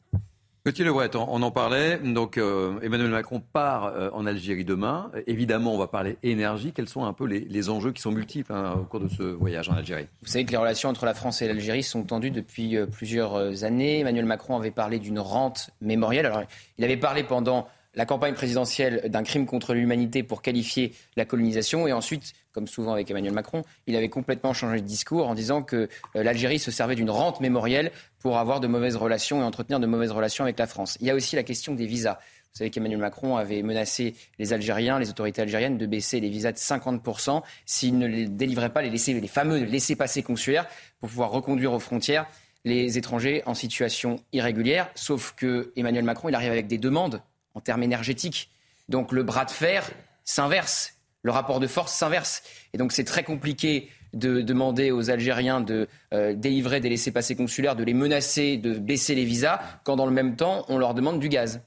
[0.65, 1.99] Petit Le on en parlait.
[1.99, 5.09] Donc, euh, Emmanuel Macron part euh, en Algérie demain.
[5.25, 6.73] Évidemment, on va parler énergie.
[6.73, 9.69] Quels sont un peu les, enjeux qui sont multiples hein, au cours de ce voyage
[9.69, 10.07] en Algérie?
[10.21, 13.63] Vous savez que les relations entre la France et l'Algérie sont tendues depuis euh, plusieurs
[13.63, 13.99] années.
[13.99, 16.25] Emmanuel Macron avait parlé d'une rente mémorielle.
[16.25, 16.43] Alors,
[16.77, 21.87] il avait parlé pendant la campagne présidentielle d'un crime contre l'humanité pour qualifier la colonisation.
[21.87, 25.61] Et ensuite, comme souvent avec Emmanuel Macron, il avait complètement changé de discours en disant
[25.61, 29.79] que euh, l'Algérie se servait d'une rente mémorielle pour avoir de mauvaises relations et entretenir
[29.79, 30.97] de mauvaises relations avec la France.
[30.99, 32.15] Il y a aussi la question des visas.
[32.15, 36.51] Vous savez qu'Emmanuel Macron avait menacé les Algériens, les autorités algériennes, de baisser les visas
[36.51, 40.67] de 50% s'ils ne délivraient pas les, les fameux laissés-passer consulaires
[40.99, 42.27] pour pouvoir reconduire aux frontières
[42.65, 44.89] les étrangers en situation irrégulière.
[44.95, 47.21] Sauf que Emmanuel Macron, il arrive avec des demandes
[47.53, 48.51] en termes énergétiques.
[48.89, 49.89] Donc le bras de fer
[50.25, 52.43] s'inverse, le rapport de force s'inverse.
[52.73, 57.75] Et donc c'est très compliqué de demander aux Algériens de euh, délivrer des laissés-passer consulaires,
[57.75, 61.19] de les menacer de baisser les visas, quand dans le même temps on leur demande
[61.19, 61.61] du gaz.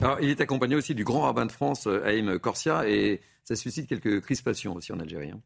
[0.00, 3.54] Alors, il est accompagné aussi du grand rabbin de France, euh, Haïm Corsia, et ça
[3.54, 5.30] suscite quelques crispations aussi en Algérie.
[5.30, 5.40] Hein.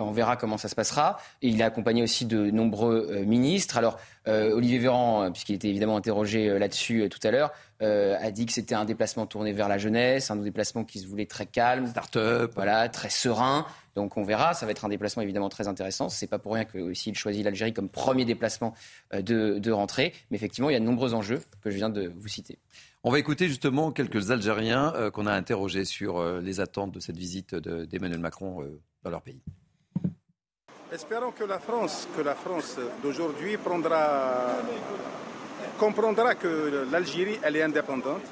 [0.00, 1.18] On verra comment ça se passera.
[1.42, 3.76] Et il est accompagné aussi de nombreux euh, ministres.
[3.76, 8.46] Alors, euh, Olivier Véran, euh, puisqu'il était évidemment interrogé là-dessus tout à l'heure, a dit
[8.46, 11.86] que c'était un déplacement tourné vers la jeunesse, un déplacement qui se voulait très calme,
[11.88, 13.66] start-up, voilà, très serein.
[13.96, 16.08] Donc on verra, ça va être un déplacement évidemment très intéressant.
[16.08, 18.74] C'est pas pour rien que s'il choisit l'Algérie comme premier déplacement
[19.12, 22.12] de, de rentrée, mais effectivement il y a de nombreux enjeux que je viens de
[22.16, 22.58] vous citer.
[23.04, 27.54] On va écouter justement quelques Algériens qu'on a interrogés sur les attentes de cette visite
[27.54, 28.64] d'Emmanuel Macron
[29.04, 29.40] dans leur pays.
[30.90, 34.56] Espérons que la France, que la France d'aujourd'hui prendra,
[35.78, 38.22] comprendra que l'Algérie, elle est indépendante,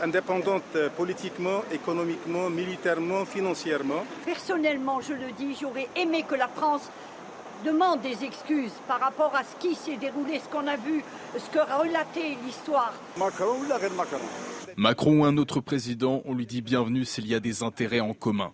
[0.00, 4.02] indépendante politiquement, économiquement, militairement, financièrement.
[4.24, 6.88] Personnellement, je le dis, j'aurais aimé que la France
[7.66, 11.04] demande des excuses par rapport à ce qui s'est déroulé, ce qu'on a vu,
[11.36, 12.94] ce que relatait l'histoire.
[13.18, 14.16] Macron ou la reine Macron?
[14.76, 18.14] Macron ou un autre président, on lui dit bienvenue s'il y a des intérêts en
[18.14, 18.52] commun.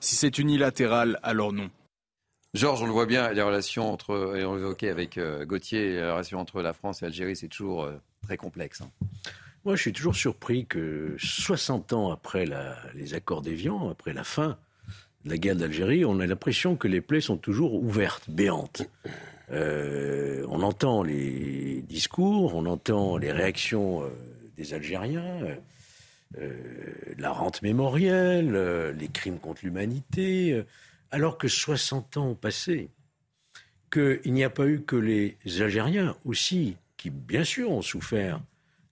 [0.00, 1.70] Si c'est unilatéral, alors non.
[2.54, 6.10] Georges, on le voit bien, les relations entre, et on l'évoquait avec euh, Gauthier, les
[6.10, 7.92] relations entre la France et l'Algérie, c'est toujours euh,
[8.22, 8.80] très complexe.
[8.80, 8.90] Hein.
[9.64, 12.46] Moi, je suis toujours surpris que 60 ans après
[12.94, 14.56] les accords d'Évian, après la fin
[15.24, 18.82] de la guerre d'Algérie, on a l'impression que les plaies sont toujours ouvertes, béantes.
[19.50, 24.04] Euh, on entend les discours, on entend les réactions
[24.56, 25.40] des Algériens.
[26.36, 28.52] La rente mémorielle,
[28.98, 30.62] les crimes contre l'humanité,
[31.10, 32.90] alors que 60 ans ont passé,
[33.90, 38.40] qu'il n'y a pas eu que les Algériens aussi, qui bien sûr ont souffert.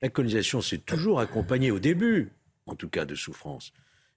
[0.03, 2.31] La colonisation s'est toujours accompagnée au début,
[2.66, 3.72] en tout cas, de souffrance.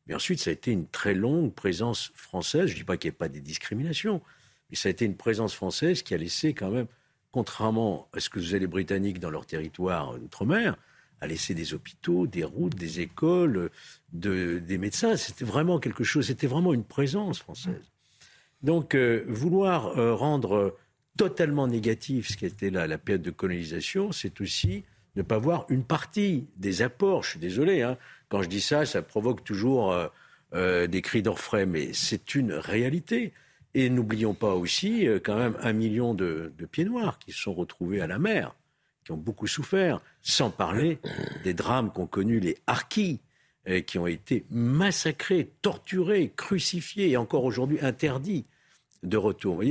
[0.08, 2.68] Mais ensuite, ça a été une très longue présence française.
[2.68, 4.22] Je ne dis pas qu'il n'y ait pas des discriminations,
[4.70, 6.88] mais ça a été une présence française qui a laissé quand même,
[7.32, 10.78] contrairement à ce que faisaient les Britanniques dans leur territoire d'outre-mer,
[11.22, 13.70] a laissé des hôpitaux, des routes, des écoles,
[14.14, 15.16] des médecins.
[15.18, 17.92] C'était vraiment quelque chose, c'était vraiment une présence française.
[18.62, 20.78] Donc, euh, vouloir euh, rendre
[21.18, 24.84] totalement négatif ce qui était là, la période de colonisation, c'est aussi
[25.16, 27.24] ne pas voir une partie des apports.
[27.24, 27.98] Je suis désolé, hein.
[28.30, 29.94] quand je dis ça, ça provoque toujours
[30.54, 33.34] euh, des cris d'orfraie, mais c'est une réalité.
[33.74, 37.54] Et n'oublions pas aussi quand même un million de, de pieds noirs qui se sont
[37.54, 38.56] retrouvés à la mer
[39.12, 41.00] ont beaucoup souffert, sans parler
[41.44, 43.20] des drames qu'ont connus les harkis,
[43.68, 48.46] euh, qui ont été massacrés, torturés, crucifiés et encore aujourd'hui interdits
[49.04, 49.64] de retour.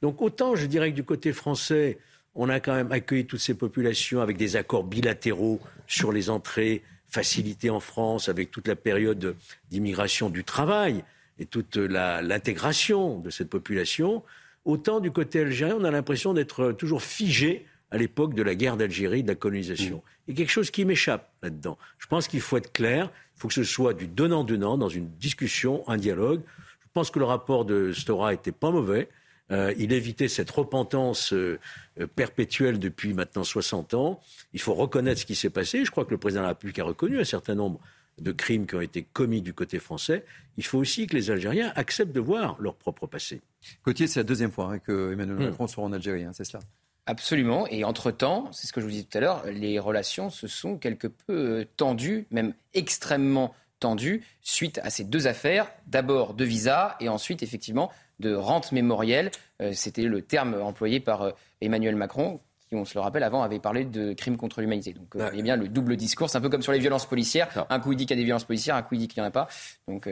[0.00, 1.98] Donc autant je dirais que du côté français,
[2.34, 6.82] on a quand même accueilli toutes ces populations avec des accords bilatéraux sur les entrées
[7.08, 9.36] facilitées en France, avec toute la période
[9.70, 11.04] d'immigration du travail
[11.38, 14.22] et toute l'intégration de cette population.
[14.64, 18.76] Autant du côté algérien, on a l'impression d'être toujours figé à l'époque de la guerre
[18.76, 19.96] d'Algérie, de la colonisation.
[19.96, 20.02] Mm.
[20.26, 21.78] Il y a quelque chose qui m'échappe là-dedans.
[21.98, 25.08] Je pense qu'il faut être clair, il faut que ce soit du donnant-donnant, dans une
[25.20, 26.40] discussion, un dialogue.
[26.80, 29.08] Je pense que le rapport de Stora était pas mauvais.
[29.50, 31.58] Euh, il évitait cette repentance euh,
[32.00, 34.20] euh, perpétuelle depuis maintenant 60 ans.
[34.54, 35.84] Il faut reconnaître ce qui s'est passé.
[35.84, 37.78] Je crois que le président de la République a reconnu un certain nombre
[38.18, 40.24] de crimes qui ont été commis du côté français.
[40.56, 43.42] Il faut aussi que les Algériens acceptent de voir leur propre passé.
[43.84, 45.50] Gauthier, c'est la deuxième fois hein, que Emmanuel hmm.
[45.50, 46.60] Macron sera en Algérie, hein, c'est cela?
[47.06, 47.66] Absolument.
[47.68, 50.78] Et entre-temps, c'est ce que je vous disais tout à l'heure, les relations se sont
[50.78, 55.70] quelque peu euh, tendues, même extrêmement tendues, suite à ces deux affaires.
[55.88, 59.32] D'abord de visa et ensuite, effectivement, de rente mémorielle.
[59.60, 62.38] Euh, c'était le terme employé par euh, Emmanuel Macron,
[62.68, 64.92] qui, on se le rappelle, avant avait parlé de crimes contre l'humanité.
[64.92, 66.30] Donc, y a bien le double discours.
[66.30, 67.66] C'est un peu comme sur les violences policières.
[67.68, 69.20] Un coup, il dit qu'il y a des violences policières, un coup, il dit qu'il
[69.20, 69.48] n'y en a pas.
[69.88, 70.08] Donc,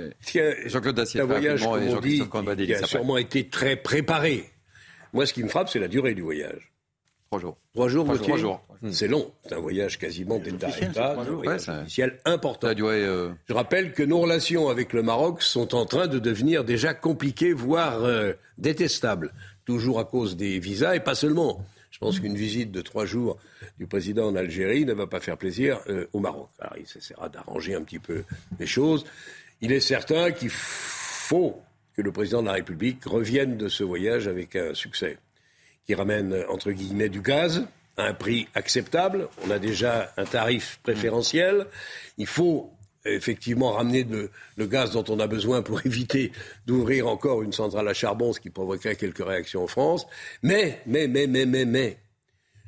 [0.66, 4.50] Jean-Claude Dacier, un voyage, comme on dit, qui a sûrement été très préparé.
[5.12, 6.69] Moi, ce qui me frappe, c'est la durée du voyage.
[7.30, 7.56] Trois jours.
[7.74, 8.60] Trois jours, Trois jours.
[8.90, 9.30] C'est long.
[9.44, 10.66] C'est un voyage quasiment d'état
[10.96, 12.72] à un officiel important.
[12.76, 16.92] Euh, Je rappelle que nos relations avec le Maroc sont en train de devenir déjà
[16.92, 19.32] compliquées, voire euh, détestables.
[19.64, 21.64] Toujours à cause des visas et pas seulement.
[21.92, 23.38] Je pense qu'une visite de trois jours
[23.78, 26.48] du président en Algérie ne va pas faire plaisir euh, au Maroc.
[26.58, 28.24] Alors, il s'essaiera d'arranger un petit peu
[28.58, 29.04] les choses.
[29.60, 31.60] Il est certain qu'il faut
[31.94, 35.18] que le président de la République revienne de ce voyage avec un succès
[35.90, 39.28] qui ramène, entre guillemets, du gaz à un prix acceptable.
[39.44, 41.66] On a déjà un tarif préférentiel.
[42.16, 42.70] Il faut
[43.04, 44.06] effectivement ramener
[44.56, 46.30] le gaz dont on a besoin pour éviter
[46.64, 50.06] d'ouvrir encore une centrale à charbon, ce qui provoquerait quelques réactions en France.
[50.44, 51.98] Mais, mais, mais, mais, mais, mais,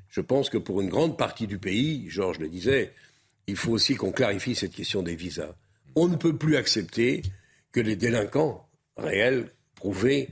[0.09, 2.93] je pense que pour une grande partie du pays, Georges le disait,
[3.47, 5.55] il faut aussi qu'on clarifie cette question des visas.
[5.95, 7.23] On ne peut plus accepter
[7.71, 10.29] que les délinquants réels, prouvés,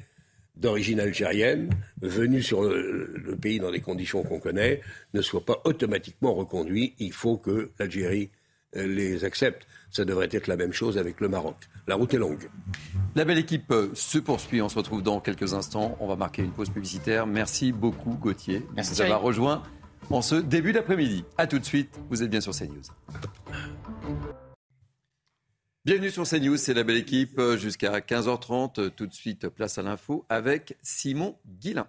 [0.61, 1.71] d'origine algérienne,
[2.03, 4.81] venus sur le, pays dans des conditions qu'on connaît,
[5.15, 6.95] ne soient pas automatiquement reconduits.
[6.99, 8.31] Il faut que l'Algérie
[8.77, 9.67] euh, les accepte.
[9.91, 11.57] Ça devrait être la même chose avec le Maroc.
[11.89, 12.49] La route est longue.
[13.17, 14.63] La belle équipe euh, se poursuit.
[14.63, 15.97] On se retrouve dans quelques instants.
[16.01, 17.27] On va marquer une pause publicitaire.
[17.27, 18.65] Merci beaucoup, Gauthier.
[18.77, 18.95] Merci.
[18.95, 19.63] Vous avoir rejoint
[20.11, 21.25] en ce début d'après-midi.
[21.39, 21.99] A tout de suite.
[22.11, 22.83] Vous êtes bien sur CNews.
[25.91, 28.91] Bienvenue sur CNews, c'est la belle équipe jusqu'à 15h30.
[28.91, 31.89] Tout de suite, place à l'info avec Simon Guillain.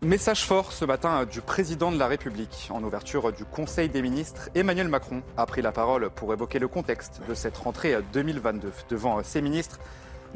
[0.00, 2.68] Message fort ce matin du président de la République.
[2.70, 6.68] En ouverture du Conseil des ministres, Emmanuel Macron a pris la parole pour évoquer le
[6.68, 8.70] contexte de cette rentrée 2022.
[8.90, 9.80] Devant ses ministres,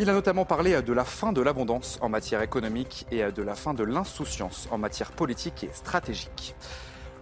[0.00, 3.54] il a notamment parlé de la fin de l'abondance en matière économique et de la
[3.54, 6.56] fin de l'insouciance en matière politique et stratégique.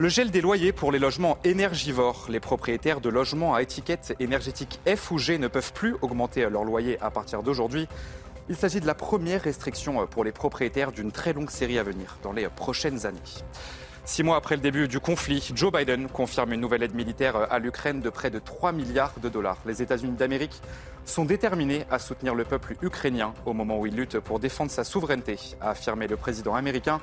[0.03, 2.27] Le gel des loyers pour les logements énergivores.
[2.29, 6.65] Les propriétaires de logements à étiquette énergétique F ou G ne peuvent plus augmenter leur
[6.65, 7.87] loyer à partir d'aujourd'hui.
[8.49, 12.19] Il s'agit de la première restriction pour les propriétaires d'une très longue série à venir
[12.25, 13.21] dans les prochaines années.
[14.05, 17.61] Six mois après le début du conflit, Joe Biden confirme une nouvelle aide militaire à
[17.61, 19.59] l'Ukraine de près de 3 milliards de dollars.
[19.67, 20.61] Les États-Unis d'Amérique
[21.05, 24.83] sont déterminés à soutenir le peuple ukrainien au moment où il lutte pour défendre sa
[24.83, 27.01] souveraineté, a affirmé le président américain.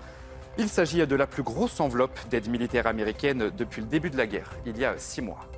[0.58, 4.28] Il s'agit de la plus grosse enveloppe d'aide militaire américaine depuis le début de la
[4.28, 5.50] guerre, il y a six mois.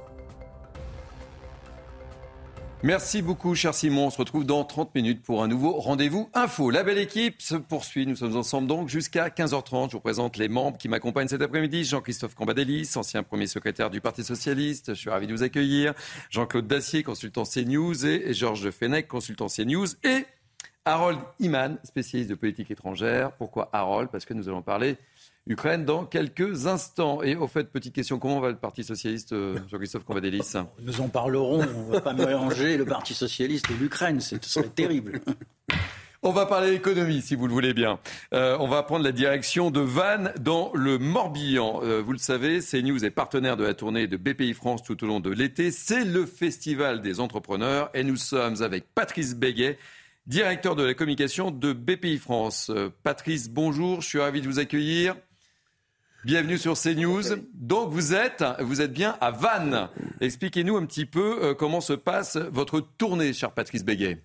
[2.83, 4.07] Merci beaucoup, cher Simon.
[4.07, 6.71] On se retrouve dans 30 minutes pour un nouveau rendez-vous info.
[6.71, 8.07] La belle équipe se poursuit.
[8.07, 9.89] Nous sommes ensemble donc jusqu'à 15h30.
[9.89, 11.83] Je vous présente les membres qui m'accompagnent cet après-midi.
[11.83, 14.95] Jean-Christophe Cambadélis, ancien premier secrétaire du Parti Socialiste.
[14.95, 15.93] Je suis ravi de vous accueillir.
[16.31, 18.03] Jean-Claude Dacier, consultant CNews.
[18.03, 19.85] Et Georges Fenech, consultant CNews.
[20.03, 20.25] Et
[20.85, 23.31] Harold Iman, spécialiste de politique étrangère.
[23.33, 24.09] Pourquoi Harold?
[24.11, 24.97] Parce que nous allons parler
[25.45, 27.21] Ukraine dans quelques instants.
[27.21, 31.09] Et au fait, petite question, comment va le Parti socialiste, euh, Jean-Christophe Convadélis Nous en
[31.09, 35.21] parlerons, on ne va pas mélanger le Parti socialiste et l'Ukraine, ce serait terrible.
[36.23, 37.97] On va parler économie, si vous le voulez bien.
[38.31, 41.81] Euh, on va prendre la direction de Vannes dans le Morbihan.
[41.83, 45.07] Euh, vous le savez, CNews est partenaire de la tournée de BPI France tout au
[45.07, 45.71] long de l'été.
[45.71, 49.79] C'est le festival des entrepreneurs et nous sommes avec Patrice Béguet,
[50.27, 52.71] directeur de la communication de BPI France.
[53.03, 55.15] Patrice, bonjour, je suis ravi de vous accueillir.
[56.23, 57.23] Bienvenue sur CNews.
[57.55, 59.89] Donc vous êtes, vous êtes bien à Vannes.
[60.19, 64.21] Expliquez-nous un petit peu euh, comment se passe votre tournée, cher Patrice Béguet.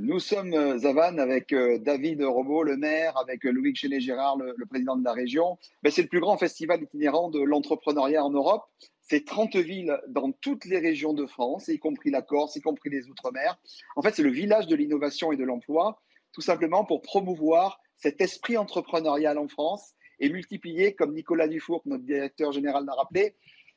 [0.00, 4.54] Nous sommes euh, à Vannes avec euh, David Robot, le maire, avec Louis Chenet-Gérard, le,
[4.66, 5.58] président de la région.
[5.82, 8.62] Ben, c'est le plus grand festival itinérant de l'entrepreneuriat en Europe.
[9.00, 12.90] C'est 30 villes dans toutes les régions de France, y compris la Corse, y compris
[12.90, 13.58] les Outre-mer.
[13.96, 16.00] En fait, c'est le village de l'innovation et de l'emploi,
[16.32, 22.04] tout simplement pour promouvoir cet esprit entrepreneurial en France et multiplier, comme Nicolas Dufour, notre
[22.04, 23.34] directeur général l'a rappelé,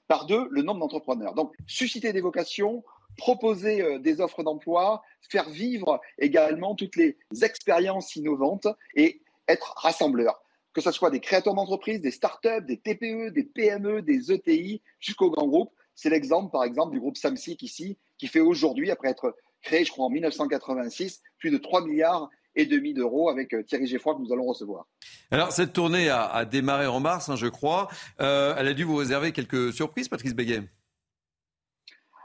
[0.08, 1.34] par deux le nombre d'entrepreneurs.
[1.34, 2.84] Donc, susciter des vocations,
[3.18, 10.42] proposer euh, des offres d'emploi, faire vivre également toutes les expériences innovantes et être rassembleur.
[10.74, 15.30] Que ce soit des créateurs d'entreprises, des startups, des TPE, des PME, des ETI, jusqu'aux
[15.30, 15.74] grands groupes.
[15.96, 19.92] C'est l'exemple, par exemple, du groupe Samsic ici, qui fait aujourd'hui, après être créé, je
[19.92, 24.22] crois, en 1986, plus de 3 milliards et demi d'euros avec euh, Thierry Geffroy que
[24.22, 24.86] nous allons recevoir.
[25.30, 27.88] Alors cette tournée a, démarré en mars, hein, je crois.
[28.20, 30.64] Euh, elle a dû vous réserver quelques surprises, Patrice Béguet.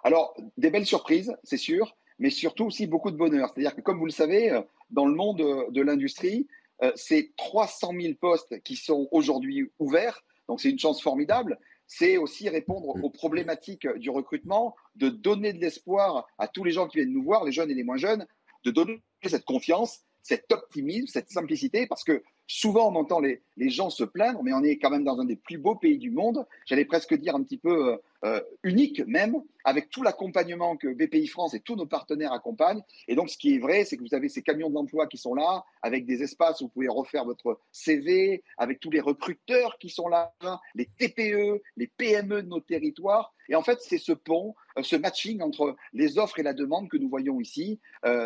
[0.07, 3.51] Alors des belles surprises, c'est sûr, mais surtout aussi beaucoup de bonheur.
[3.53, 6.47] C'est-à-dire que comme vous le savez, euh, dans le monde de l'industrie,
[6.95, 12.49] c'est 300 000 postes qui sont aujourd'hui ouverts, donc c'est une chance formidable c'est aussi
[12.49, 17.13] répondre aux problématiques du recrutement, de donner de l'espoir à tous les gens qui viennent
[17.13, 18.27] nous voir, les jeunes et les moins jeunes,
[18.65, 23.91] de donner cette confiance cet optimisme, cette simplicité, parce que souvent on entend les, gens
[23.91, 26.47] se plaindre, mais on est quand même dans un des plus beaux pays du monde,
[26.67, 31.27] j'allais presque dire un petit peu euh, euh, unique même, avec tout l'accompagnement que BPI
[31.27, 32.83] France et tous nos partenaires accompagnent.
[33.09, 35.35] Et donc ce qui est vrai, c'est que vous avez ces camions d'emploi qui sont
[35.35, 39.89] là, avec des espaces où vous pouvez refaire votre CV, avec tous les recruteurs qui
[39.89, 40.35] sont là,
[40.75, 43.33] les TPE, les PME de nos territoires.
[43.49, 46.89] Et en fait, c'est ce pont, euh, ce matching entre les offres et la demande
[46.89, 47.81] que nous voyons ici,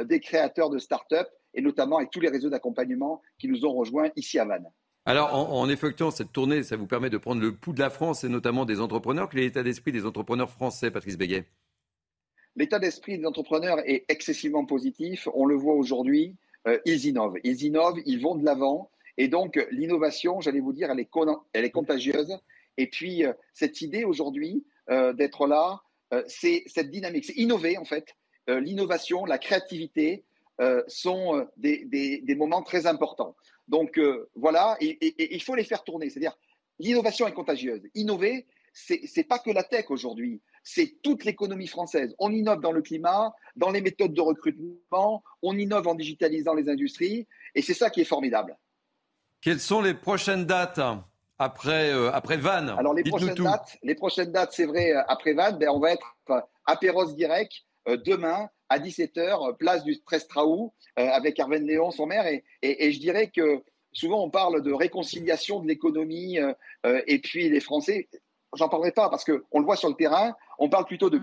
[0.04, 4.10] des créateurs de start-up et notamment avec tous les réseaux d'accompagnement qui nous ont rejoints
[4.16, 4.70] ici à Vannes.
[5.06, 8.22] Alors, en, effectuant cette tournée, ça vous permet de prendre le pouls de la France
[8.22, 9.28] et notamment des entrepreneurs.
[9.30, 11.46] Quel est l'état d'esprit des entrepreneurs français, Patrice Béguet?
[12.54, 15.26] L'état d'esprit des entrepreneurs est excessivement positif.
[15.34, 16.36] On le voit aujourd'hui.
[16.68, 17.38] Euh, ils innovent.
[17.44, 18.90] Ils innovent, ils vont de l'avant.
[19.16, 21.10] Et donc, l'innovation, j'allais vous dire, elle est,
[21.54, 22.38] elle est contagieuse.
[22.76, 25.82] Et puis, euh, cette idée aujourd'hui euh, d'être là,
[26.26, 27.24] c'est cette dynamique.
[27.24, 28.16] C'est innover, en fait.
[28.48, 30.24] L'innovation, la créativité,
[30.60, 33.34] euh, sont euh, des, moments très importants.
[33.66, 36.10] Donc euh, voilà, et, il faut les faire tourner.
[36.10, 36.36] C'est-à-dire,
[36.78, 37.80] l'innovation est contagieuse.
[37.94, 42.14] Innover, c'est n'est pas que la tech aujourd'hui, c'est toute l'économie française.
[42.18, 46.68] On innove dans le climat, dans les méthodes de recrutement, on innove en digitalisant les
[46.68, 48.58] industries, et c'est ça qui est formidable.
[49.40, 50.80] Quelles sont les prochaines dates
[51.38, 52.74] après, après Vannes?
[52.76, 56.16] Alors les prochaines, dates, les prochaines dates, c'est vrai, après Vannes, ben, on va être
[56.66, 57.52] à Perros direct
[58.04, 62.26] demain à 17h, place du Trestraou, euh, avec Arven Léon, son maire.
[62.26, 66.54] Et, et, je dirais que souvent on parle de réconciliation de l'économie euh,
[66.86, 68.08] euh, et puis les Français.
[68.56, 70.34] J'en parlerai pas parce qu'on le voit sur le terrain.
[70.58, 71.20] On parle plutôt de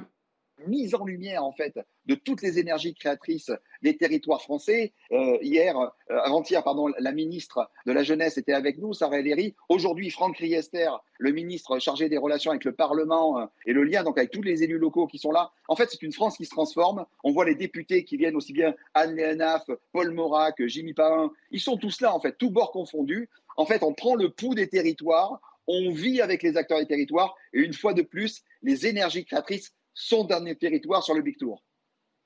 [0.65, 4.93] mise en lumière en fait de toutes les énergies créatrices des territoires français.
[5.11, 9.55] Euh, hier, euh, avant-hier, pardon, la ministre de la Jeunesse était avec nous, Sarah Ellery.
[9.69, 10.89] Aujourd'hui, Franck Riester,
[11.19, 14.41] le ministre chargé des relations avec le Parlement euh, et le lien donc avec tous
[14.41, 15.51] les élus locaux qui sont là.
[15.67, 17.05] En fait, c'est une France qui se transforme.
[17.23, 21.31] On voit les députés qui viennent aussi bien Anne Léanaf, Paul Morac, Jimmy Pain.
[21.51, 23.29] Ils sont tous là en fait, tous bords confondus.
[23.57, 27.35] En fait, on prend le pouls des territoires, on vit avec les acteurs des territoires
[27.53, 31.63] et une fois de plus, les énergies créatrices son dernier territoire sur le Big Tour.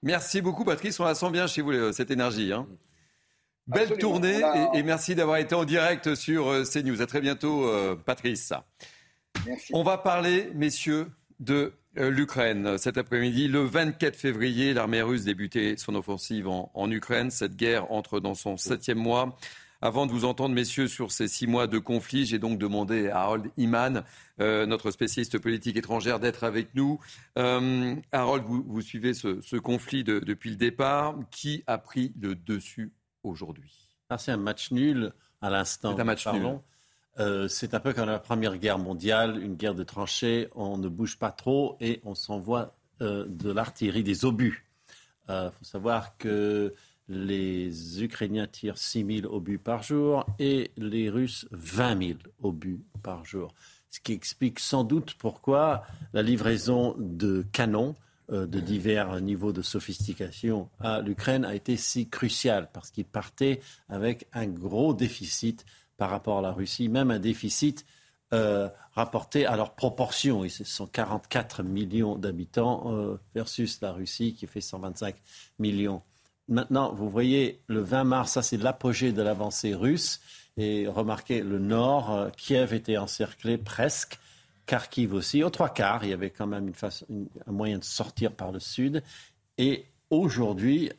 [0.04, 1.00] Merci beaucoup, Patrice.
[1.00, 2.52] On la sent bien chez vous, euh, cette énergie.
[2.52, 2.68] Hein.
[3.68, 4.42] Belle tournée
[4.74, 7.02] et, merci d'avoir été en direct sur euh, CNews.
[7.02, 8.52] À très bientôt, euh, Patrice.
[9.46, 9.72] Merci.
[9.74, 11.08] On va parler, messieurs,
[11.40, 12.78] de l'Ukraine.
[12.78, 17.32] Cet après-midi, le 24 février, l'armée russe débutait son offensive en, en, Ukraine.
[17.32, 19.38] Cette guerre entre dans son septième mois.
[19.84, 23.22] Avant de vous entendre, messieurs, sur ces six mois de conflit, j'ai donc demandé à
[23.22, 24.04] Harold Iman,
[24.40, 27.00] euh, notre spécialiste politique étrangère, d'être avec nous.
[27.40, 31.16] Euh, Harold, vous, suivez ce, conflit depuis le départ.
[31.32, 33.88] Qui a pris le dessus aujourd'hui?
[34.10, 35.96] Ah, C'est un match nul à l'instant.
[35.96, 36.60] C'est un match nul.
[37.20, 40.48] Euh, c'est un peu comme la Première Guerre mondiale, une guerre de tranchées.
[40.54, 44.68] On ne bouge pas trop et on s'envoie de l'artillerie, des obus.
[45.28, 46.76] Il faut savoir que
[47.12, 53.26] les Ukrainiens tirent 6 000 obus par jour et les Russes 20 000 obus par
[53.26, 53.54] jour.
[53.90, 55.84] Ce qui explique sans doute pourquoi
[56.14, 57.96] la livraison de canons
[58.32, 63.60] euh, de divers niveaux de sophistication à l'Ukraine a été si cruciale, parce qu'ils partaient
[63.90, 65.66] avec un gros déficit
[65.98, 67.86] par rapport à la Russie, même un déficit
[68.34, 70.46] euh, rapporté à leur proportion.
[70.46, 75.16] Et ce sont 44 millions d'habitants euh, versus la Russie qui fait 125
[75.60, 76.02] millions
[76.48, 80.20] Maintenant, vous voyez, le 20 mars, ça c'est l'apogée de l'avancée russe.
[80.58, 84.20] Et remarquez, le nord, euh, Kiev était encerclé presque,
[84.66, 85.44] Kharkiv aussi.
[85.44, 86.72] Aux trois quarts, il y avait quand même
[87.48, 89.02] un moyen de sortir par le sud.
[89.58, 90.92] Et aujourd'hui,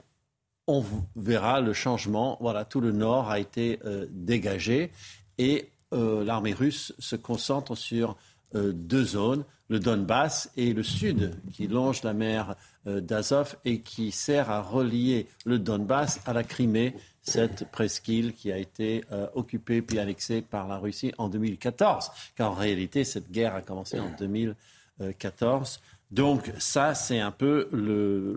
[0.67, 0.85] on
[1.17, 2.39] verra le changement.
[2.41, 4.91] Voilà, tout le nord a été euh, dégagé.
[5.39, 8.17] Et euh, l'armée russe se concentre sur
[8.55, 12.57] deux zones, le Donbass et le sud, qui longe la mer
[12.87, 18.53] euh, d'Azov et qui sert à relier le Donbass à la Crimée, cette presqu'île qui
[18.53, 22.11] a été euh, occupée puis annexée par la Russie en 2014.
[22.37, 25.81] Car en réalité, cette guerre a commencé en 2014.
[26.11, 27.71] Donc ça, c'est un peu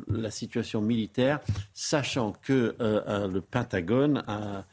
[0.07, 1.41] la situation militaire,
[1.73, 4.63] sachant que euh, le Pentagone a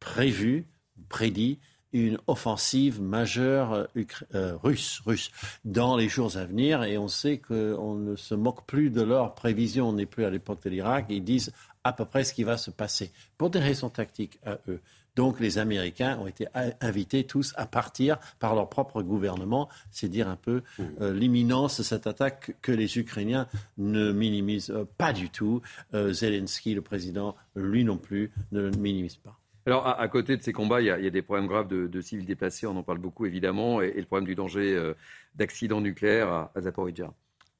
[0.00, 0.66] prévu,
[1.08, 1.60] prédit
[1.92, 5.30] une offensive majeure euh, euh, russe, russe
[5.64, 6.82] dans les jours à venir.
[6.84, 9.88] Et on sait qu'on ne se moque plus de leurs prévisions.
[9.88, 11.06] On n'est plus à l'époque de l'Irak.
[11.08, 11.52] Ils disent
[11.84, 14.80] à peu près ce qui va se passer pour des raisons tactiques à eux.
[15.16, 16.46] Donc les Américains ont été
[16.80, 19.68] invités tous à partir par leur propre gouvernement.
[19.90, 20.82] C'est dire un peu mmh.
[21.00, 25.60] euh, l'imminence de cette attaque que les Ukrainiens ne minimisent pas du tout.
[25.92, 29.40] Zelensky, le président, lui non plus, ne le minimise pas.
[29.68, 32.66] Alors, à, côté de ces combats, il y, a, des problèmes graves de, civils déplacés,
[32.66, 34.94] on en parle beaucoup évidemment, et, le problème du danger euh,
[35.34, 36.60] d'accident nucléaire à, à.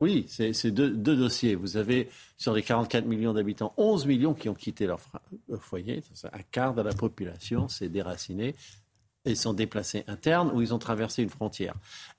[0.01, 1.55] Oui, c'est deux, dossiers.
[1.55, 5.01] Vous avez, sur les 44 millions d'habitants, 11 millions qui ont quitté leur
[5.61, 6.03] foyer.
[6.33, 8.55] Un quart de la population s'est déraciné
[9.31, 11.75] ils sont déplacés internes ou ils ont traversé une frontière.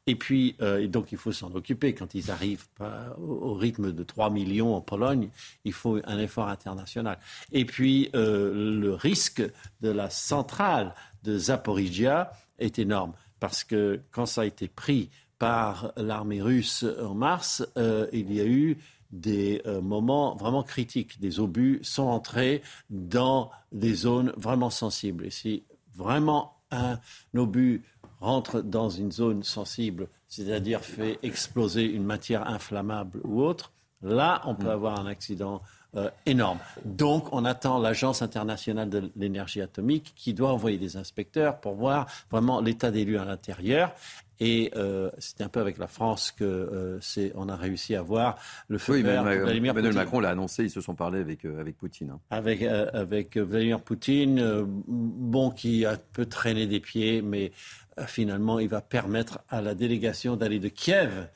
[0.07, 1.93] Et puis, euh, donc, il faut s'en occuper.
[1.93, 5.29] Quand ils arrivent pas au, rythme de 3 millions en Pologne,
[5.65, 7.19] il faut un effort international.
[7.51, 9.43] Et puis, euh, le risque
[9.81, 10.93] de la centrale
[11.23, 17.13] de Zaporizhia est énorme parce que quand ça a été pris par l'armée russe en
[17.13, 18.77] mars, euh, il y a eu
[19.11, 21.19] des moments vraiment critiques.
[21.19, 25.25] Des obus sont entrés dans des zones vraiment sensibles.
[25.25, 25.63] Et si
[25.95, 26.99] vraiment un
[27.35, 27.83] obus
[28.21, 34.55] rentre dans une zone sensible, c'est-à-dire fait exploser une matière inflammable ou autre, là, on
[34.55, 34.71] peut mm.
[34.71, 35.61] avoir un accident
[35.95, 36.59] euh, énorme.
[36.85, 42.05] Donc, on attend l'Agence internationale de l'énergie atomique qui doit envoyer des inspecteurs pour voir
[42.29, 43.91] vraiment l'état des lieux à l'intérieur.
[44.39, 48.01] Et euh, c'était un peu avec la France que euh, c'est, on a réussi à
[48.01, 48.37] voir
[48.69, 49.23] le feu oui, vert.
[49.23, 52.11] Vladimir Emmanuel Macron l'a annoncé, ils se sont parlé avec, euh, avec Poutine.
[52.11, 52.19] Hein.
[52.29, 57.51] Avec, avec Vladimir Poutine, bon, qui a peu traîné des pieds, mais
[58.07, 61.27] finalement, il va permettre à la délégation d'aller de Kiev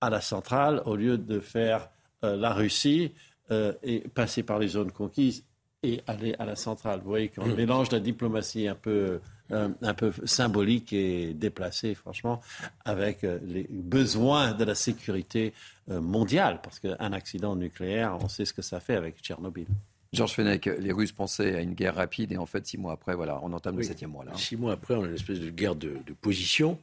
[0.00, 1.88] à la centrale au lieu de faire
[2.22, 3.12] la Russie
[3.50, 5.44] et passer par les zones conquises
[5.82, 7.00] et aller à la centrale.
[7.00, 7.54] Vous voyez qu'on mmh.
[7.54, 9.20] mélange la diplomatie un peu
[9.50, 12.42] euh, un peu symbolique et déplacé, franchement,
[12.84, 15.54] avec euh, les besoins de la sécurité
[15.90, 19.66] euh, mondiale, parce qu'un accident nucléaire, on sait ce que ça fait avec Tchernobyl.
[20.12, 23.14] Georges Fenech, les Russes pensaient à une guerre rapide et en fait, six mois après,
[23.14, 24.26] voilà, on entame le septième mois.
[24.26, 24.32] Là.
[24.36, 26.78] Six mois après, on a une espèce de guerre de, position,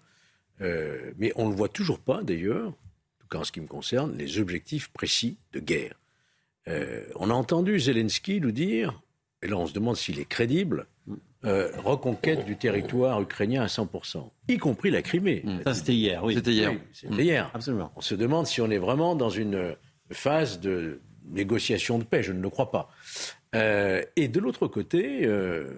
[0.59, 2.71] mais on ne voit toujours pas, d'ailleurs, en
[3.19, 5.93] tout cas en ce qui me concerne, les objectifs précis de guerre.
[6.67, 9.01] On a entendu Zelensky nous dire,
[9.41, 10.87] et là on se demande s'il est crédible,
[11.45, 15.43] euh, reconquête du territoire ukrainien à 100%, y compris la Crimée.
[15.43, 15.59] Mm.
[15.63, 16.33] Ça, c'était hier, oui.
[16.33, 16.73] C'était hier.
[16.91, 17.51] c'était hier.
[17.53, 17.91] Absolument.
[17.95, 19.75] On se demande si on est vraiment dans une
[20.11, 22.23] phase de négociation de paix.
[22.23, 22.89] Je ne le crois pas.
[23.53, 25.69] Euh, et de l'autre côté, euh,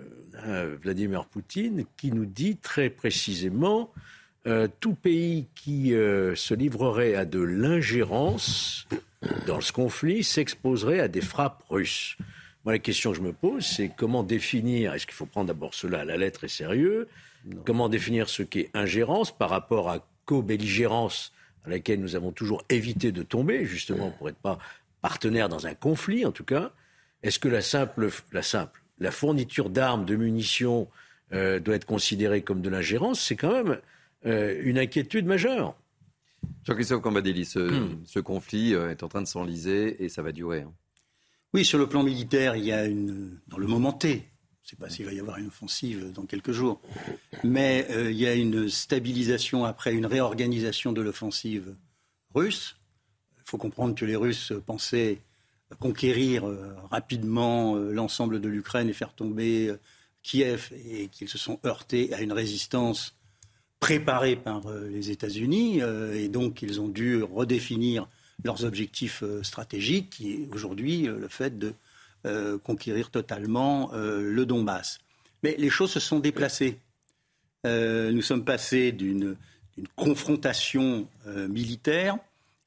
[0.81, 3.91] Vladimir Poutine qui nous dit très précisément
[4.79, 8.87] tout pays qui se livrerait à de l'ingérence
[9.45, 12.17] dans ce conflit s'exposerait à des frappes russes.
[12.63, 15.73] Moi, la question que je me pose, c'est comment définir, est-ce qu'il faut prendre d'abord
[15.73, 17.07] cela à la lettre et sérieux?
[17.65, 21.31] Comment définir ce qu'est ingérence par rapport à co-belligérance
[21.65, 24.59] à laquelle nous avons toujours évité de tomber, justement pour être pas
[25.01, 26.71] partenaire dans un conflit, en tout cas?
[27.23, 30.89] Est-ce que la simple, la simple, la fourniture d'armes, de munitions
[31.33, 33.79] euh, doit être considérée comme de l'ingérence, c'est quand même
[34.27, 35.75] euh, une inquiétude majeure.
[36.65, 38.03] Jean-Christophe Cambadélis, hmm.
[38.05, 40.61] ce, conflit euh, est en train de s'enliser et ça va durer.
[40.61, 40.73] Hein.
[41.53, 43.39] Oui, sur le plan militaire, il y a une.
[43.47, 46.25] Dans le moment T, je ne sais pas s'il va y avoir une offensive dans
[46.25, 46.81] quelques jours,
[47.43, 51.73] mais il y a une stabilisation après une réorganisation de l'offensive
[52.35, 52.75] russe.
[53.37, 55.21] Il faut comprendre que les Russes pensaient
[55.79, 56.43] conquérir
[56.91, 59.73] rapidement l'ensemble de l'Ukraine et faire tomber
[60.21, 63.16] Kiev et qu'ils se sont heurtés à une résistance
[63.79, 68.07] préparée par euh, les États-Unis euh, et donc ils ont dû redéfinir
[68.43, 71.73] leurs objectifs euh, stratégiques, qui est aujourd'hui le fait de
[72.63, 74.99] conquérir totalement le Donbass.
[75.43, 76.77] Mais les choses se sont déplacées.
[77.63, 79.37] nous sommes passés d'une
[79.95, 81.07] confrontation
[81.47, 82.17] militaire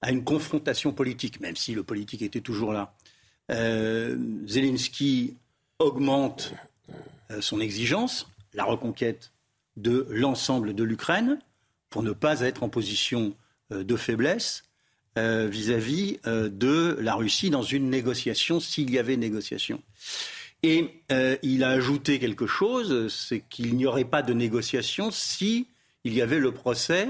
[0.01, 2.95] à une confrontation politique, même si le politique était toujours là.
[4.47, 5.37] Zelensky
[5.79, 6.55] augmente
[7.41, 9.31] son exigence, la reconquête
[9.77, 11.39] de l'ensemble de l'Ukraine,
[11.89, 13.35] pour ne pas être en position
[13.73, 14.65] euh, de faiblesse
[15.19, 19.83] euh, vis-à-vis de la Russie dans une négociation, s'il y avait négociation.
[20.63, 21.03] Et
[21.43, 25.67] il a ajouté quelque chose, c'est qu'il n'y aurait pas de négociation si
[26.05, 27.09] il y avait le procès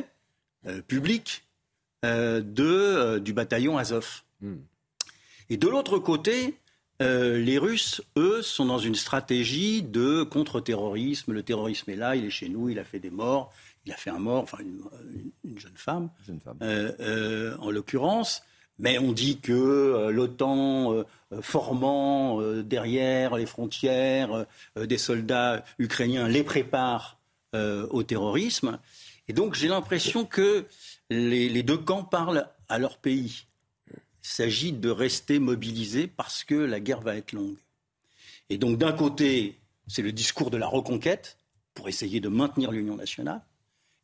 [0.87, 1.43] public
[2.05, 4.23] de, du bataillon Azov.
[4.41, 4.59] Hmm.
[5.51, 6.55] Et de l'autre côté,
[7.01, 11.33] euh, les Russes, eux, sont dans une stratégie de contre-terrorisme.
[11.33, 13.53] Le terrorisme est là, il est chez nous, il a fait des morts,
[13.87, 16.11] il a fait un mort, enfin une, jeune femme,
[16.63, 18.43] euh, euh, en l'occurrence.
[18.79, 21.05] Mais on dit que l'OTAN
[21.43, 27.19] formant derrière les frontières des soldats ukrainiens les prépare
[27.53, 28.79] au terrorisme.
[29.29, 30.65] Et donc j'ai l'impression que
[31.11, 33.45] les deux camps parlent à leur pays.
[34.23, 37.57] Il s'agit de rester mobilisé parce que la guerre va être longue.
[38.49, 41.39] Et donc d'un côté, c'est le discours de la reconquête
[41.75, 43.43] pour essayer de maintenir l'Union nationale.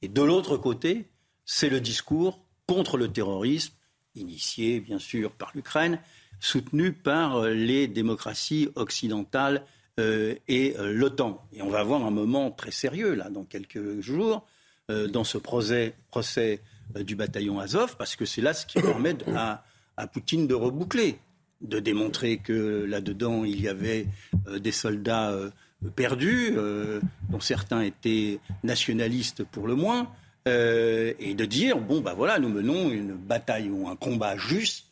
[0.02, 1.08] Et de l'autre côté,
[1.44, 3.74] c'est le discours contre le terrorisme,
[4.14, 6.00] initié bien sûr par l'Ukraine,
[6.40, 9.64] soutenu par les démocraties occidentales
[9.98, 11.46] euh, et euh, l'OTAN.
[11.52, 14.46] Et on va avoir un moment très sérieux, là, dans quelques jours,
[14.90, 16.60] euh, dans ce procès, procès
[16.94, 19.64] du bataillon Azov, parce que c'est là ce qui permet à
[19.96, 21.18] à Poutine de reboucler,
[21.60, 24.06] de démontrer que là-dedans, il y avait
[24.48, 25.50] euh, des soldats euh,
[25.94, 30.10] perdus, euh, dont certains étaient nationalistes pour le moins,
[30.48, 34.86] et de dire, bon, ben voilà, nous menons une bataille ou un combat juste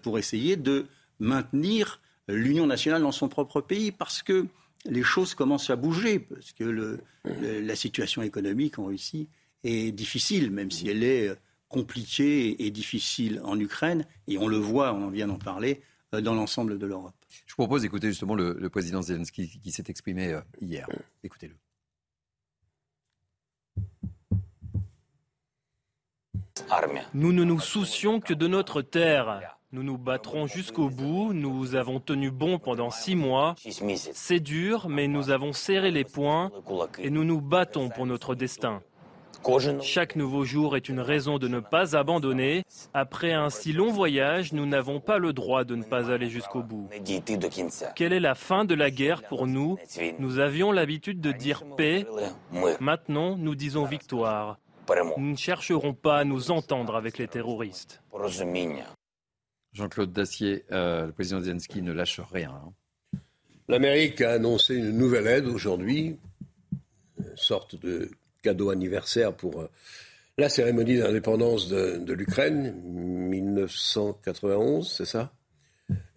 [0.00, 0.86] pour essayer de
[1.20, 4.46] maintenir l'union nationale dans son propre pays, parce que
[4.86, 9.28] les choses commencent à bouger, parce que la situation économique en Russie
[9.62, 11.36] est difficile, même si elle est
[11.68, 15.82] compliqué et difficile en Ukraine, et on le voit, on vient d'en parler,
[16.14, 17.14] euh, dans l'ensemble de l'Europe.
[17.46, 20.88] Je vous propose d'écouter justement le, président Zelensky qui s'est exprimé euh, hier.
[21.22, 21.54] Écoutez-le.
[27.14, 29.58] Nous ne nous soucions que de notre terre.
[29.72, 31.32] Nous nous battrons jusqu'au bout.
[31.32, 33.54] Nous avons tenu bon pendant six mois.
[34.14, 36.50] C'est dur, mais nous avons serré les poings
[36.98, 38.82] et nous nous battons pour notre destin.
[39.82, 42.64] Chaque nouveau jour est une raison de ne pas abandonner.
[42.94, 46.62] Après un si long voyage, nous n'avons pas le droit de ne pas aller jusqu'au
[46.62, 46.88] bout.
[47.94, 49.78] Quelle est la fin de la guerre pour nous?
[50.18, 52.06] Nous avions l'habitude de dire paix.
[52.80, 54.58] Maintenant, nous disons victoire.
[55.16, 58.02] Nous ne chercherons pas à nous entendre avec les terroristes.
[59.74, 62.50] Jean-Claude Dacier, euh, le président Zelensky ne lâche rien.
[62.50, 63.18] Hein.
[63.68, 66.18] L'Amérique a annoncé une nouvelle aide aujourd'hui,
[67.18, 68.10] une sorte de
[68.42, 69.68] cadeau anniversaire pour euh,
[70.36, 75.32] la cérémonie d'indépendance de, l'Ukraine, 1991, c'est ça?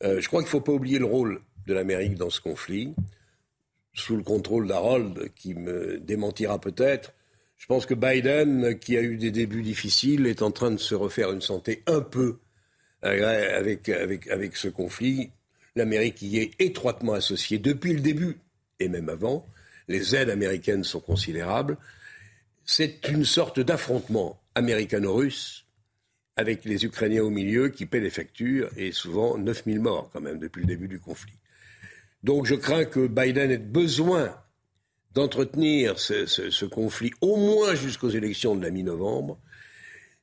[0.04, 2.94] Euh, Je crois qu'il ne faut pas oublier le rôle de l'Amérique dans ce conflit,
[3.94, 7.14] sous le contrôle d'Harold, qui me démentira peut-être.
[7.58, 10.96] Je pense que Biden, qui a eu des débuts difficiles, est en train de se
[10.96, 12.38] refaire une santé un peu
[13.02, 15.32] avec, avec, avec ce conflit.
[15.76, 18.38] L'Amérique y est étroitement associée depuis le début
[18.80, 19.48] et même avant.
[19.88, 21.78] Les aides américaines sont considérables
[22.66, 25.66] c'est une sorte d'affrontement américano-russe
[26.36, 30.40] avec les Ukrainiens au milieu qui paient les factures et souvent 9000 morts quand même
[30.40, 31.34] depuis le début du conflit.
[32.24, 34.36] Donc je crains que Biden ait besoin
[35.14, 39.38] d'entretenir ce, conflit au moins jusqu'aux élections de la mi-novembre.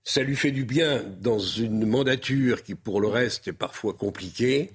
[0.05, 4.73] Ça lui fait du bien dans une mandature qui pour le reste est parfois compliquée.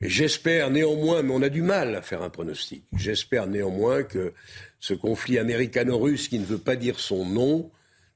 [0.00, 4.32] J'espère néanmoins, mais on a du mal à faire un pronostic, j'espère néanmoins que
[4.80, 7.70] ce conflit américano-russe qui ne veut pas dire son nom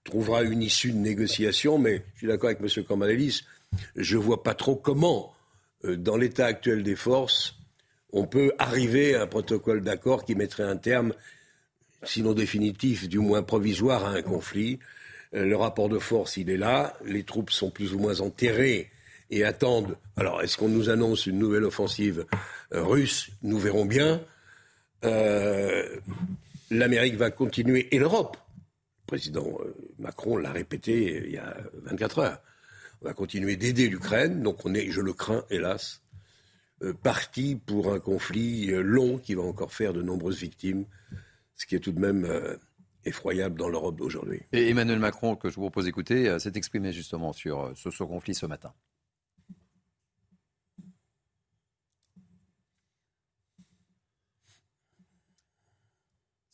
[0.04, 2.84] trouvera une issue de négociation, mais je suis d'accord avec M.
[2.84, 3.42] Kambalalis,
[3.96, 5.34] je ne vois pas trop comment,
[5.84, 7.56] euh, dans l'état actuel des forces,
[8.12, 11.12] on peut arriver à un protocole d'accord qui mettrait un terme,
[12.02, 14.78] sinon définitif, du moins provisoire, à un conflit.
[15.34, 16.96] Euh, le rapport de force, il est là.
[17.04, 18.90] Les troupes sont plus ou moins enterrées
[19.30, 19.96] et attendent.
[20.16, 22.26] Alors, est-ce qu'on nous annonce une nouvelle offensive
[22.74, 23.30] euh, russe?
[23.42, 24.20] Nous verrons bien.
[26.70, 28.36] L'Amérique va continuer, et l'Europe.
[28.36, 29.58] Le président
[29.98, 32.42] Macron l'a répété il y a 24 heures.
[33.02, 34.42] On va continuer d'aider l'Ukraine.
[34.42, 36.02] Donc, on est, je le crains, hélas,
[37.02, 40.84] parti pour un conflit long qui va encore faire de nombreuses victimes,
[41.56, 42.24] ce qui est tout de même
[43.04, 44.42] effroyable dans l'Europe d'aujourd'hui.
[44.52, 48.02] Et Emmanuel Macron, que je vous propose d'écouter, euh, s'est exprimé justement sur euh, ce,
[48.02, 48.72] conflit ce matin.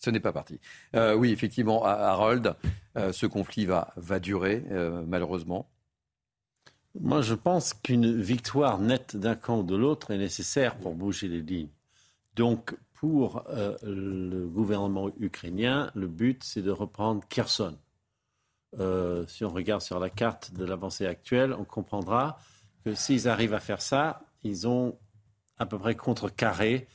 [0.07, 0.61] Ce n'est pas parti.
[0.95, 2.55] Euh, oui, effectivement, Harold,
[2.95, 4.63] ce conflit va, durer,
[5.05, 5.69] malheureusement.
[7.01, 11.27] Moi, je pense qu'une victoire nette d'un camp ou de l'autre est nécessaire pour bouger
[11.27, 11.71] les lignes.
[12.37, 17.77] Donc, pour euh, le gouvernement ukrainien, le but, c'est de reprendre Kherson.
[18.79, 22.39] Euh, si on regarde sur la carte de l'avancée actuelle, on comprendra
[22.85, 24.97] que s'ils arrivent à faire ça, ils ont
[25.59, 26.87] à peu près contrecarré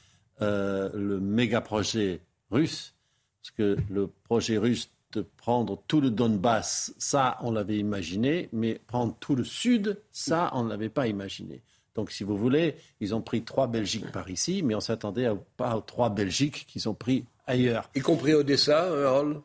[0.41, 2.95] euh, le méga projet russe,
[3.41, 8.79] parce que le projet russe de prendre tout le Donbass, ça, on l'avait imaginé, mais
[8.87, 11.61] prendre tout le sud, ça, on ne l'avait pas imaginé.
[11.95, 15.75] Donc, si vous voulez, ils ont pris trois Belgiques par ici, mais on s'attendait pas
[15.75, 17.89] aux trois Belgiques qu'ils ont pris ailleurs.
[17.95, 19.41] Y compris Odessa, Harold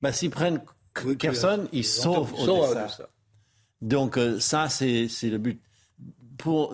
[0.00, 0.62] bah, S'ils prennent
[1.18, 3.10] Kherson, ils sauvent Odessa.
[3.82, 5.60] Donc, euh, ça, c'est le but.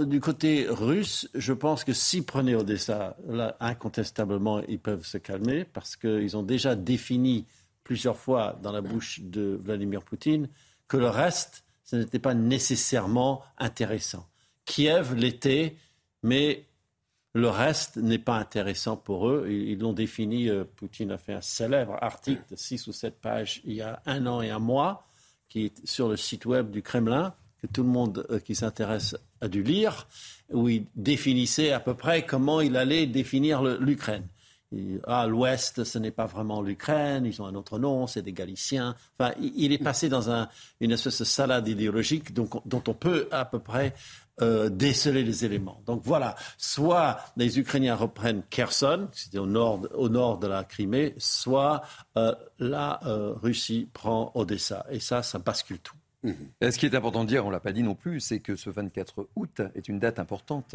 [0.07, 5.65] Du côté russe, je pense que s'ils prenaient Odessa, là, incontestablement, ils peuvent se calmer
[5.65, 7.47] parce qu'ils ont déjà défini
[7.83, 10.49] plusieurs fois dans la bouche de Vladimir Poutine
[10.89, 14.27] que le reste, ce n'était pas nécessairement intéressant.
[14.65, 15.77] Kiev l'était,
[16.23, 16.65] mais
[17.33, 19.49] le reste n'est pas intéressant pour eux.
[19.51, 23.61] Ils l'ont défini, euh, Poutine a fait un célèbre article de six ou sept pages
[23.65, 25.07] il y a un an et un mois,
[25.49, 29.17] qui est sur le site web du Kremlin, que tout le monde euh, qui s'intéresse
[29.41, 30.07] a dû lire,
[30.53, 34.27] où il définissait à peu près comment il allait définir l'Ukraine.
[35.07, 38.97] À l'ouest, ce n'est pas vraiment l'Ukraine, ils ont un autre nom, c'est des Galiciens.
[39.19, 40.29] Enfin, il est passé dans
[40.81, 43.95] une espèce de salade idéologique dont on peut à peu près
[44.43, 45.81] euh, déceler les éléments.
[45.87, 51.15] Donc voilà, soit les Ukrainiens reprennent Kherson, c'était au nord, au nord de la Crimée,
[51.17, 51.83] soit
[52.19, 54.85] euh, la Russie prend Odessa.
[54.91, 55.97] Et ça, ça bascule tout.
[56.27, 56.71] Mmh.
[56.71, 58.57] Ce qui est important de dire, on ne l'a pas dit non plus, c'est que
[58.57, 60.75] ce 24 août est une date importante,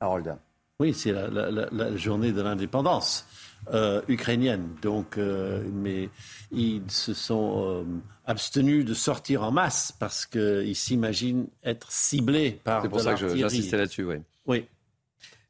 [0.00, 0.36] Harold.
[0.80, 3.26] Oui, c'est la, journée de l'indépendance
[3.72, 4.76] euh, ukrainienne.
[4.80, 6.08] Donc, euh, mais
[6.52, 7.84] ils se sont euh,
[8.26, 12.82] abstenus de sortir en masse parce qu'ils s'imaginent être ciblés par.
[12.82, 14.16] C'est pour ça que j'insistais là-dessus, oui.
[14.46, 14.66] Oui.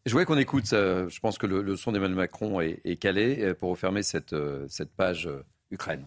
[0.07, 3.69] Je voudrais qu'on écoute, je pense que le, son d'Emmanuel Macron est, est, calé pour
[3.69, 4.35] refermer cette,
[4.69, 5.29] cette page
[5.71, 6.07] Ukraine.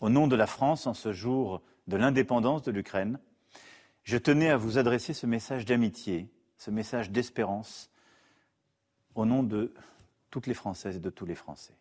[0.00, 3.18] Au nom de la France, en ce jour de l'indépendance de l'Ukraine,
[4.04, 6.28] je tenais à vous adresser ce message d'amitié
[6.58, 7.90] ce message d'espérance
[9.14, 9.72] au nom de
[10.30, 11.74] toutes les Françaises et de tous les Français.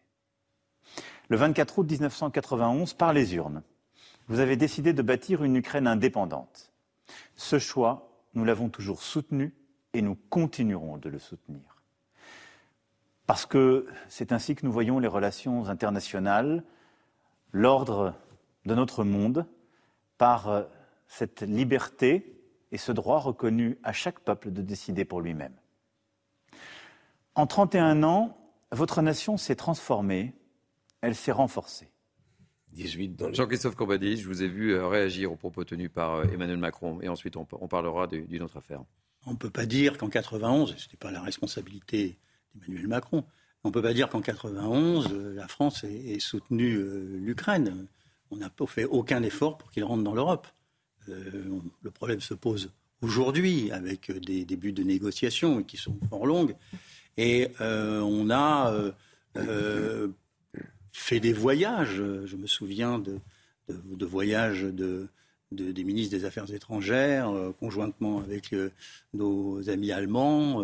[1.28, 3.63] Le 24 août 1991, par les urnes,
[4.28, 6.72] vous avez décidé de bâtir une Ukraine indépendante.
[7.36, 9.53] Ce choix, nous l'avons toujours soutenu
[9.93, 11.82] et nous continuerons de le soutenir.
[13.26, 16.63] Parce que c'est ainsi que nous voyons les relations internationales,
[17.57, 18.13] l'ordre
[18.65, 19.45] de notre monde,
[20.17, 20.67] par
[21.07, 22.37] cette liberté
[22.71, 25.53] et ce droit reconnu à chaque peuple de décider pour lui-même.
[27.35, 28.37] En 31 ans,
[28.71, 30.33] votre nation s'est transformée,
[31.01, 31.91] elle s'est renforcée.
[32.73, 36.57] 18 Jean-Christophe Courbadis, je vous ai vu euh, réagir aux propos tenus par euh, Emmanuel
[36.57, 38.83] Macron et ensuite on, parlera d'une autre affaire.
[39.25, 42.19] On ne peut pas dire qu'en 91, ce n'est pas la responsabilité
[42.53, 43.23] d'Emmanuel Macron,
[43.63, 46.79] on ne peut pas dire qu'en 91, euh, la France ait, soutenu
[47.19, 47.87] l'Ukraine.
[48.31, 50.47] On n'a fait aucun effort pour qu'il rentre dans l'Europe.
[51.09, 56.55] Euh, le problème se pose aujourd'hui avec des débuts de négociations qui sont fort longues.
[57.17, 58.73] Et euh, on a
[59.37, 60.07] euh,
[60.91, 61.95] fait des voyages.
[62.25, 63.19] Je me souviens de,
[64.05, 65.07] voyages de,
[65.51, 68.53] des ministres des Affaires étrangères, conjointement avec
[69.13, 70.61] nos amis allemands,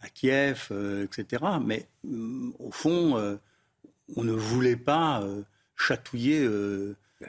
[0.00, 0.70] à Kiev,
[1.02, 1.44] etc.
[1.64, 3.38] Mais mm, au fond,
[4.16, 5.24] on ne voulait pas
[5.76, 6.48] chatouiller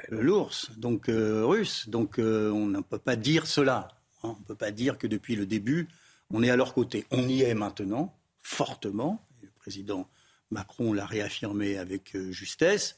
[0.10, 1.90] l'ours, donc euh, russe.
[1.90, 3.90] Donc euh, on ne peut pas dire cela.
[4.24, 4.36] Hein.
[4.36, 5.88] On ne peut pas dire que depuis le début,
[6.30, 7.06] on est à leur côté.
[7.12, 9.26] On y est maintenant, fortement.
[9.42, 10.08] Le président
[10.50, 12.98] Macron l'a réaffirmé avec euh, justesse.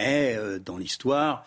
[0.00, 1.44] Mais euh, dans l'histoire,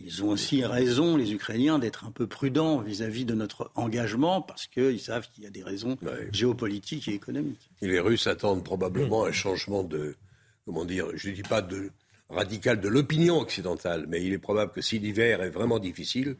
[0.00, 4.66] ils ont aussi raison, les Ukrainiens, d'être un peu prudents vis-à-vis de notre engagement parce
[4.66, 5.96] qu'ils savent qu'il y a des raisons
[6.32, 7.70] géopolitiques et économiques.
[7.82, 10.16] Et les Russes attendent probablement un changement de,
[10.64, 11.92] comment dire, je ne dis pas de
[12.28, 16.36] radical de l'opinion occidentale, mais il est probable que si l'hiver est vraiment difficile,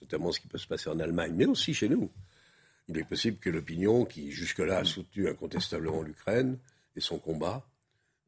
[0.00, 2.10] notamment ce qui peut se passer en Allemagne, mais aussi chez nous,
[2.88, 6.58] il est possible que l'opinion, qui jusque-là a soutenu incontestablement l'Ukraine
[6.96, 7.64] et son combat,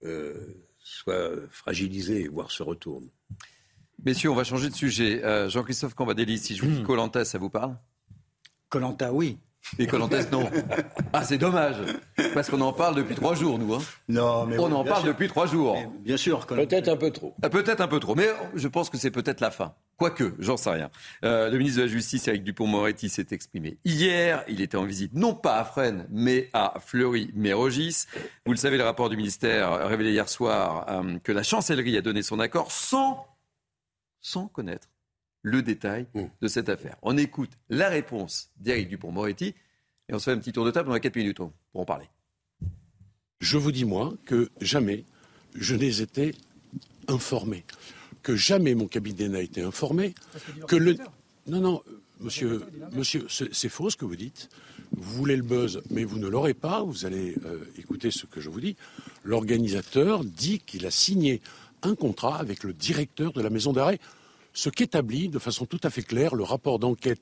[0.04, 3.08] euh, soit fragilisée, voire se retourne.
[4.04, 5.22] Messieurs, on va changer de sujet.
[5.24, 6.86] Euh, Jean-Christophe Cambadélis, si je vous dis hmm.
[6.86, 7.76] Colanta, ça vous parle?
[8.68, 9.38] Colanta, oui.
[9.78, 10.48] Et Colantes, non.
[11.12, 11.76] Ah, c'est dommage.
[12.34, 13.74] Parce qu'on en parle depuis trois jours, nous.
[13.74, 13.82] Hein.
[14.08, 15.76] Non, mais on en parle depuis trois jours.
[16.00, 16.46] bien sûr.
[16.46, 17.34] Peut-être un peu trop.
[17.42, 18.14] Ah, peut-être un peu trop.
[18.14, 19.74] Mais je pense que c'est peut-être la fin.
[20.00, 20.90] Quoique, j'en sais rien.
[21.26, 24.42] Euh, le ministre de la Justice, Eric Dupont-Moretti, s'est exprimé hier.
[24.48, 28.06] Il était en visite, non pas à Fresnes, mais à Fleury-Mérogis.
[28.46, 32.00] Vous le savez, le rapport du ministère révélé hier soir euh, que la chancellerie a
[32.00, 33.26] donné son accord sans,
[34.22, 34.88] sans connaître
[35.42, 36.22] le détail mmh.
[36.40, 36.96] de cette affaire.
[37.02, 39.54] On écoute la réponse d'Éric Dupont-Moretti
[40.08, 40.90] et on se fait un petit tour de table.
[40.94, 42.08] A 4 minutes pour en parler.
[43.40, 45.04] Je vous dis, moi, que jamais
[45.54, 46.34] je n'ai été
[47.06, 47.66] informé,
[48.22, 50.14] que jamais mon cabinet n'a été informé,
[50.66, 50.96] que le...
[51.46, 51.82] Non, non,
[52.20, 52.62] monsieur,
[52.92, 54.48] monsieur c'est faux ce que vous dites.
[54.92, 56.82] Vous voulez le buzz, mais vous ne l'aurez pas.
[56.82, 58.76] Vous allez euh, écouter ce que je vous dis.
[59.24, 61.40] L'organisateur dit qu'il a signé
[61.82, 63.98] un contrat avec le directeur de la maison d'arrêt
[64.52, 67.20] ce qu'établit de façon tout à fait claire le rapport d'enquête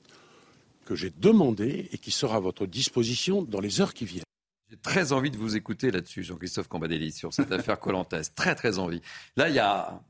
[0.85, 4.23] que j'ai demandé et qui sera à votre disposition dans les heures qui viennent.
[4.69, 8.33] J'ai très envie de vous écouter là-dessus, Jean-Christophe Cambadélis, sur cette affaire Colantès.
[8.33, 9.01] Très, très envie.
[9.35, 10.01] Là, il y a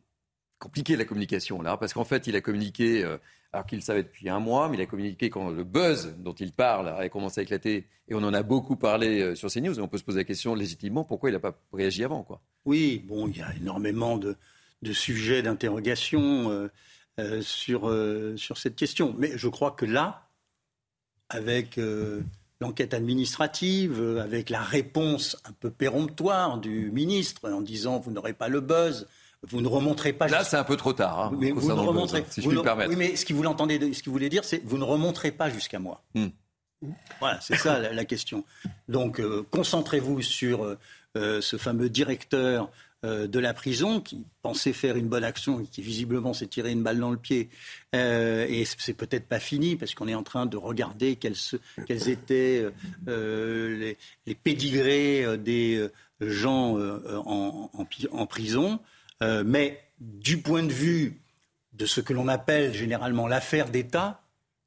[0.60, 3.18] compliqué la communication, là, parce qu'en fait, il a communiqué, euh,
[3.54, 6.52] alors qu'il savait depuis un mois, mais il a communiqué quand le buzz dont il
[6.52, 9.82] parle a commencé à éclater, et on en a beaucoup parlé euh, sur CNews, et
[9.82, 13.04] on peut se poser la question légitimement, pourquoi il n'a pas réagi avant, quoi Oui,
[13.08, 14.36] bon, il y a énormément de,
[14.92, 16.52] sujets d'interrogation.
[16.52, 19.14] Euh, sur, cette question.
[19.18, 20.30] Mais je crois que là,
[21.28, 21.78] avec
[22.62, 28.48] l'enquête administrative, avec la réponse un peu péremptoire du ministre en disant vous n'aurez pas
[28.48, 29.06] le buzz,
[29.48, 30.28] vous ne remonterez pas.
[30.28, 31.20] Là, c'est un peu trop tard.
[31.20, 32.90] Hein, mais vous ne remonterez, si je puis me permettre.
[32.90, 33.50] Oui, mais ce qu'il voulait,
[33.94, 36.04] ce qu'il voulait dire, c'est vous ne remonterez pas jusqu'à moi.
[36.14, 36.28] Hmm.
[37.20, 38.46] Voilà, c'est ça la, question.
[38.88, 39.22] Donc,
[39.52, 40.78] concentrez-vous sur
[41.16, 42.70] ce fameux directeur
[43.06, 46.72] euh, de la prison qui pensait faire une bonne action et qui visiblement s'est tiré
[46.72, 47.50] une balle dans le pied.
[47.96, 51.38] Euh, et c'est peut-être pas fini parce qu'on est en train de regarder quels,
[51.88, 52.68] étaient
[53.08, 55.88] euh, les, pédigrés des
[56.20, 56.78] gens
[57.26, 58.82] en, prison.
[59.22, 61.22] Mais du point de vue
[61.74, 64.22] de ce que l'on appelle généralement l'affaire d'État,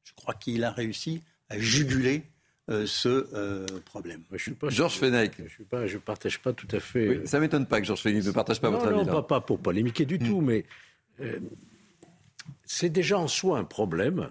[0.05, 2.25] je crois qu'il a réussi à juguler
[2.71, 4.23] euh, ce euh, problème.
[4.33, 5.33] je suis pas, Georges Fenech.
[5.37, 7.27] Je ne partage pas tout à fait.
[7.27, 8.99] ça ne m'étonne pas que Georges Fenech ne partage pas votre avis.
[8.99, 10.47] Non, pas, pas, pour polémiquer du tout, hmm.
[10.47, 10.65] mais
[11.21, 11.41] euh,
[12.65, 14.29] c'est déjà en soi un problème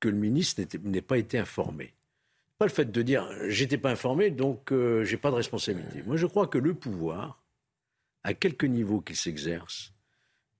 [0.00, 1.92] que le ministre n'ait pas été informé.
[2.58, 6.02] Pas le fait de dire j'étais pas informé, donc je j'ai pas de responsabilité.
[6.06, 7.42] Moi, je crois que le pouvoir,
[8.24, 9.92] à quelque niveau qu'il s'exerce,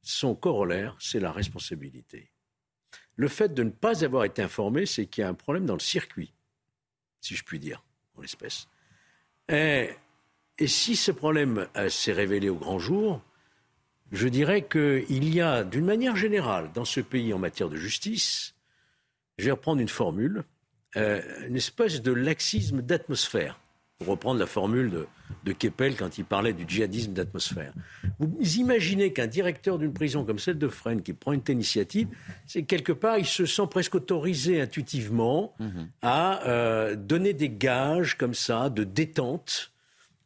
[0.02, 2.30] son corollaire, c'est la responsabilité.
[3.16, 5.74] Le fait de ne pas avoir été informé, c'est qu'il y a un problème dans
[5.74, 6.34] le circuit
[7.24, 7.82] si je puis dire,
[8.16, 8.68] en l'espèce.
[9.48, 9.90] Et,
[10.66, 13.22] si ce problème euh, s'est révélé au grand jour,
[14.12, 18.54] je dirais qu'il y a, d'une manière générale, dans ce pays en matière de justice,
[19.38, 20.44] je vais reprendre une formule,
[20.96, 23.58] euh, une espèce de laxisme d'atmosphère
[23.98, 25.08] pour reprendre la formule de,
[25.44, 27.72] de Keppel quand il parlait du djihadisme d'atmosphère.
[28.18, 32.08] Vous imaginez qu'un directeur d'une prison comme celle de Fresnes qui prend une telle initiative,
[32.46, 35.88] c'est quelque part, il se sent presque autorisé intuitivement mhm.
[36.02, 39.72] à euh, donner des gages comme ça de détente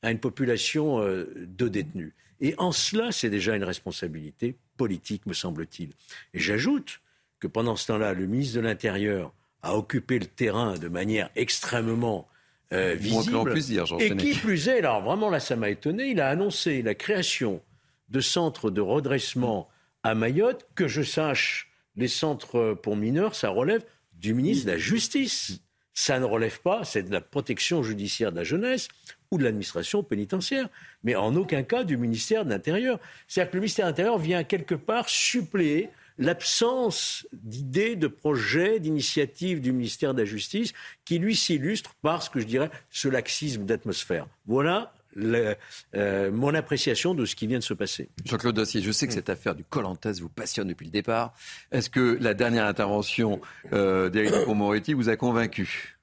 [0.02, 2.12] à une population euh, de détenus.
[2.40, 5.90] Et en cela, c'est déjà une responsabilité politique, me semble-t-il.
[6.34, 7.00] Et j'ajoute
[7.40, 9.32] que pendant ce temps-là, le ministre de l'Intérieur
[9.62, 12.28] a occupé le terrain de manière extrêmement
[12.72, 13.54] euh, visible.
[13.98, 17.62] et qui plus est, alors vraiment là ça m'a étonné, il a annoncé la création
[18.08, 19.68] de centres de redressement
[20.02, 20.66] à Mayotte.
[20.74, 25.60] Que je sache, les centres pour mineurs, ça relève du ministre de la Justice.
[25.94, 28.88] Ça ne relève pas, c'est de la protection judiciaire de la jeunesse
[29.30, 30.68] ou de l'administration pénitentiaire,
[31.02, 33.00] mais en aucun cas du ministère de l'Intérieur.
[33.26, 39.60] C'est-à-dire que le ministère de l'Intérieur vient quelque part suppléer l'absence d'idées, de projets, d'initiatives
[39.60, 40.72] du ministère de la Justice
[41.04, 44.26] qui lui s'illustre par ce que je dirais ce laxisme d'atmosphère.
[44.46, 48.08] Voilà euh, mon appréciation de ce qui vient de se passer.
[48.24, 51.34] Jean-Claude Dossier, je sais que cette affaire du Colantes vous passionne depuis le départ.
[51.72, 53.40] Est-ce que la dernière intervention
[53.72, 55.98] euh, d'Éric moretti vous a convaincu?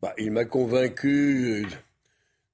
[0.00, 1.76] Bah, Il m'a convaincu euh,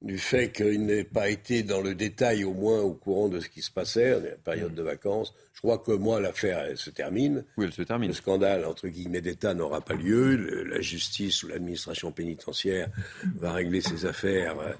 [0.02, 3.48] du fait qu'il n'ait pas été dans le détail au moins au courant de ce
[3.48, 5.32] qui se passait, la période de vacances.
[5.54, 7.44] Je crois que moi, l'affaire se termine.
[7.56, 8.08] Oui, elle se termine.
[8.08, 10.64] Le scandale, entre guillemets, d'État n'aura pas lieu.
[10.64, 12.88] la justice ou l'administration pénitentiaire
[13.36, 14.72] va régler ses affaires euh,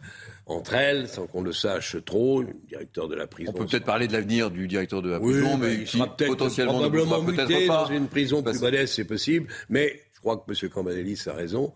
[0.47, 2.43] entre elles, sans qu'on le sache trop.
[2.43, 3.53] Le directeur de la prison.
[3.55, 6.73] On peut peut-être parler de l'avenir du directeur de la prison, mais il sera potentiellement
[6.73, 7.85] probablement muté pas.
[7.85, 9.47] dans une prison plus modeste, c'est possible.
[9.69, 10.71] Mais je crois que M.
[10.71, 11.73] Cambadélis a raison.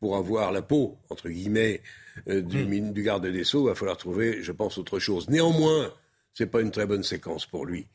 [0.00, 1.82] Pour avoir la peau, entre guillemets,
[2.28, 2.92] euh, du, hmm.
[2.92, 5.28] du, garde des Sceaux, il va falloir trouver, je pense, autre chose.
[5.28, 5.92] Néanmoins,
[6.34, 7.86] ce n'est pas une très bonne séquence pour lui.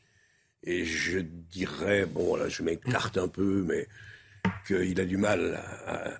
[0.64, 3.86] Et je dirais, bon, là, je m'écarte un peu, mais
[4.66, 6.10] qu'il a du mal à,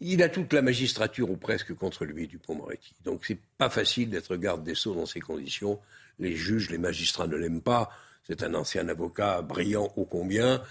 [0.00, 2.94] Il a toute la magistrature ou presque contre lui, Dupont-Moretti.
[3.04, 5.78] Donc c'est pas facile d'être garde des Sceaux dans ces conditions.
[6.18, 7.90] Les juges, les magistrats ne l'aiment pas.
[8.26, 10.62] C'est un ancien avocat brillant ô combien.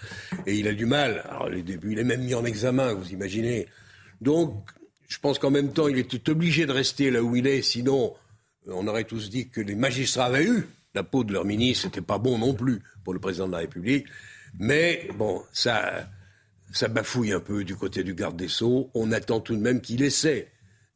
[0.46, 1.22] Et il a du mal.
[1.28, 3.68] Alors, les débuts, il est même mis en examen, vous imaginez.
[4.20, 4.70] Donc,
[5.10, 8.14] je pense qu'en même temps, il était obligé de rester là où il est, sinon,
[8.68, 11.84] euh, on aurait tous dit que les magistrats avaient eu la peau de leur ministre,
[11.84, 14.06] c'était pas bon non plus pour le président de la République.
[14.58, 16.08] Mais bon, ça,
[16.72, 18.88] ça bafouille un peu du côté du garde des Sceaux.
[18.94, 20.48] On attend tout de même qu'il essaie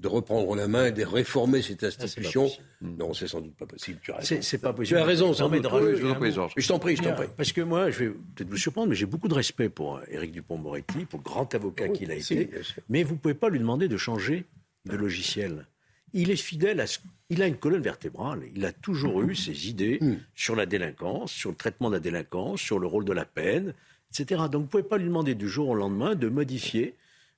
[0.04, 2.50] de reprendre la main et de réformer cette institution.
[2.82, 3.98] non, c'est sans doute pas possible.
[4.02, 4.36] Tu as raison.
[4.42, 4.98] C'est pas possible.
[4.98, 5.62] Tu as raison, sans doute.
[5.64, 7.26] Je t'en prie, je t'en prie.
[7.36, 10.02] Parce que moi, je vais peut-être vous surprendre, mais j'ai beaucoup de respect pour euh,
[10.10, 12.50] Éric Dupont-Moretti, pour le grand avocat qu'il a été.
[12.90, 14.44] Mais vous ne pouvez pas lui demander de changer
[14.84, 15.66] de logiciel.
[16.12, 16.98] Il est fidèle à ce...
[17.30, 18.42] Il a une colonne vertébrale.
[18.54, 20.16] Il a toujours eu ses idées hmm.
[20.34, 23.72] sur la délinquance, sur le traitement de la délinquance, sur le rôle de la peine,
[24.12, 24.42] etc.
[24.42, 26.94] Donc vous ne pouvez pas lui demander du jour au lendemain de modifier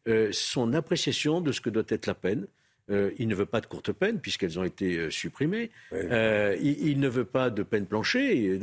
[0.09, 2.47] euh, son appréciation de ce que doit être la peine.
[2.89, 5.71] Euh, il ne veut pas de courte peine puisqu'elles ont été euh, supprimées.
[5.93, 8.61] il, ne veut pas de peine planchée.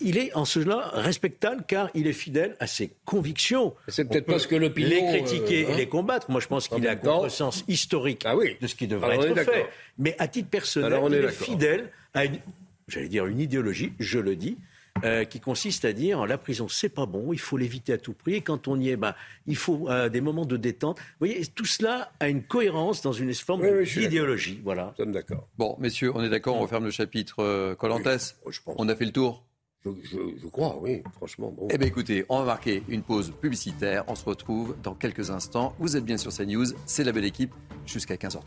[0.00, 3.74] il est en cela respectable car il est fidèle à ses convictions.
[3.88, 4.88] C'est peut-être parce que l'opinion.
[4.90, 5.76] Les critiquer et hein.
[5.76, 6.30] les combattre.
[6.30, 9.66] Moi, je pense qu'il a un sens historique ah de ce qui devrait être fait.
[9.98, 12.38] Mais à titre personnel, il est fidèle à une,
[12.86, 14.56] j'allais dire une idéologie, je le dis,
[15.04, 18.12] euh, qui consiste à dire la prison c'est pas bon, il faut l'éviter à tout
[18.12, 18.34] prix.
[18.34, 20.98] Et quand on y est, bah, il faut euh, des moments de détente.
[20.98, 24.60] Vous voyez, tout cela a une cohérence dans une forme d'idéologie.
[24.64, 24.94] Voilà.
[24.98, 25.48] Nous d'accord.
[25.56, 28.36] Bon, messieurs, on est d'accord, on referme le chapitre euh, Colantes.
[28.66, 29.44] on a fait le tour.
[29.84, 31.54] Je, crois, oui, franchement.
[31.56, 31.68] Bon.
[31.70, 34.04] Eh bien, écoutez, on va marquer une pause publicitaire.
[34.08, 35.74] On se retrouve dans quelques instants.
[35.78, 37.54] Vous êtes bien sur CNews, c'est la belle équipe,
[37.86, 38.42] jusqu'à 15h30.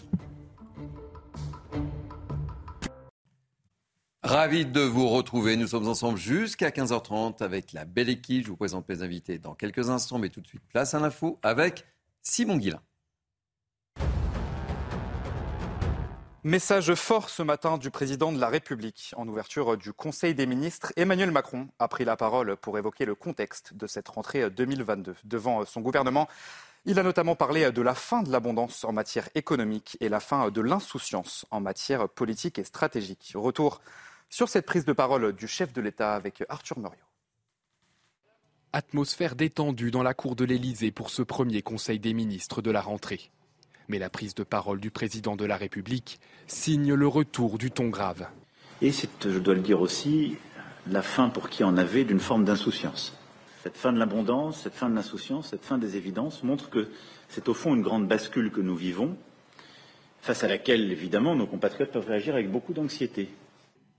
[4.32, 5.58] Ravi de vous retrouver.
[5.58, 8.46] Nous sommes ensemble jusqu'à 15h30 avec la belle équipe.
[8.46, 11.38] Je vous présente mes invités dans quelques instants, mais tout de suite, place à l'info
[11.44, 11.86] avec
[12.22, 12.80] Simon Guillain.
[16.46, 19.14] Message fort ce matin du président de la République.
[19.18, 23.16] En ouverture du Conseil des ministres, Emmanuel Macron a pris la parole pour évoquer le
[23.16, 25.14] contexte de cette rentrée 2022.
[25.26, 26.30] Devant son gouvernement,
[26.86, 30.50] il a notamment parlé de la fin de l'abondance en matière économique et la fin
[30.50, 33.34] de l'insouciance en matière politique et stratégique.
[33.36, 33.82] Retour
[34.32, 36.98] sur cette prise de parole du chef de l'État avec Arthur Muriot.
[38.74, 42.80] Atmosphère détendue dans la cour de l'Élysée pour ce premier Conseil des ministres de la
[42.80, 43.30] rentrée.
[43.90, 47.90] Mais la prise de parole du président de la République signe le retour du ton
[47.90, 48.26] grave.
[48.82, 50.38] Et c'est, je dois le dire aussi,
[50.88, 53.14] la fin pour qui en avait d'une forme d'insouciance.
[53.64, 56.90] Cette fin de l'abondance, cette fin de l'insouciance, cette fin des évidences montre que
[57.28, 59.18] c'est au fond une grande bascule que nous vivons,
[60.22, 63.30] face à laquelle, évidemment, nos compatriotes peuvent réagir avec beaucoup d'anxiété.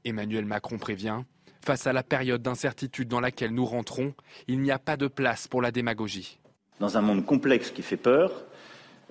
[0.04, 1.22] Emmanuel Macron prévient,
[1.64, 4.14] face à la période d'incertitude dans laquelle nous rentrons,
[4.48, 6.38] il n'y a pas de place pour la démagogie.
[6.80, 8.32] Dans un monde complexe qui fait peur,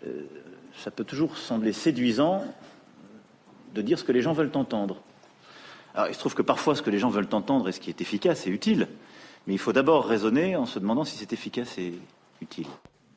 [0.06, 0.24] euh,
[0.78, 2.44] ça peut toujours sembler séduisant
[3.74, 5.02] de dire ce que les gens veulent entendre.
[5.94, 7.90] Alors, il se trouve que parfois, ce que les gens veulent entendre et ce qui
[7.90, 8.88] est efficace est utile.
[9.48, 11.94] Mais il faut d'abord raisonner en se demandant si c'est efficace et
[12.42, 12.68] utile.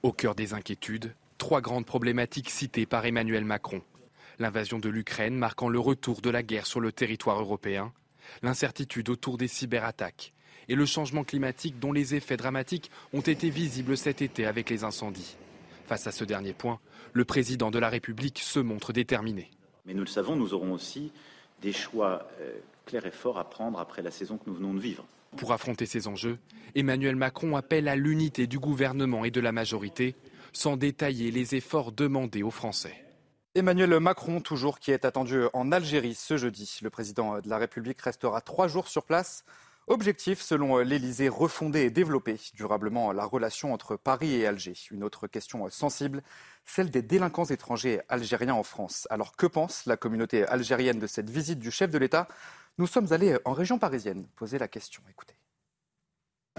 [0.02, 3.82] Au cœur des inquiétudes, trois grandes problématiques citées par Emmanuel Macron
[4.39, 7.93] l'invasion de l'Ukraine marquant le retour de la guerre sur le territoire européen,
[8.43, 10.32] l'incertitude autour des cyberattaques
[10.68, 14.85] et le changement climatique dont les effets dramatiques ont été visibles cet été avec les
[14.85, 15.37] incendies.
[15.87, 16.80] Face à ce dernier point,
[17.12, 19.51] le président de la République se montre déterminé.
[19.85, 21.12] Mais nous le savons, nous aurons aussi
[21.61, 22.55] des choix euh,
[22.87, 25.05] clairs et forts à prendre après la saison que nous venons de vivre.
[25.37, 26.39] Pour affronter ces enjeux,
[26.74, 30.14] Emmanuel Macron appelle à l'unité du gouvernement et de la majorité,
[30.53, 33.03] sans détailler les efforts demandés aux Français.
[33.57, 36.80] Emmanuel Macron, toujours, qui est attendu en Algérie ce jeudi.
[36.82, 39.44] Le président de la République restera trois jours sur place.
[39.86, 44.74] Objectif, selon l'Élysée, refonder et développer durablement la relation entre Paris et Alger.
[44.90, 46.24] Une autre question sensible,
[46.64, 49.07] celle des délinquants étrangers algériens en France.
[49.09, 52.26] Alors que pense la communauté algérienne de cette visite du chef de l'État?
[52.78, 55.00] Nous sommes allés en région parisienne poser la question.
[55.09, 55.36] Écoutez.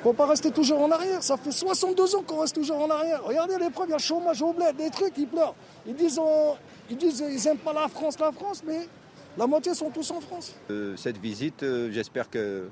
[0.06, 1.24] Faut pas rester toujours en arrière.
[1.24, 3.24] Ça fait 62 ans qu'on reste toujours en arrière.
[3.24, 5.56] Regardez les preuves, il y a le chômage au bled, des trucs, ils pleurent.
[5.88, 6.22] Ils disent,
[6.92, 8.88] ils disent, ils aiment pas la France, la France, mais
[9.36, 10.54] la moitié sont tous en France.
[10.70, 12.70] Euh, cette visite, euh, j'espère que,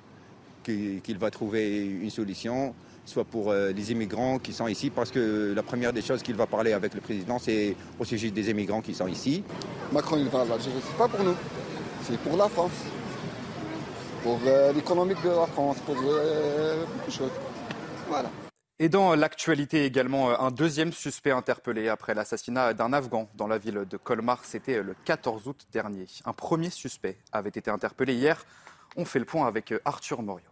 [0.63, 5.53] qu'il va trouver une solution, soit pour euh, les immigrants qui sont ici, parce que
[5.55, 8.81] la première des choses qu'il va parler avec le président, c'est au sujet des immigrants
[8.81, 9.43] qui sont ici.
[9.91, 11.35] Macron, il va à l'Algérie, c'est pas pour nous,
[12.03, 12.71] c'est pour la France,
[14.23, 14.39] pour
[14.73, 17.31] l'économie de la France, pour beaucoup de choses.
[18.07, 18.29] Voilà.
[18.79, 23.85] Et dans l'actualité également, un deuxième suspect interpellé après l'assassinat d'un Afghan dans la ville
[23.87, 24.43] de Colmar.
[24.43, 26.07] C'était le 14 août dernier.
[26.25, 28.45] Un premier suspect avait été interpellé hier.
[28.95, 30.47] On fait le point avec Arthur Morio.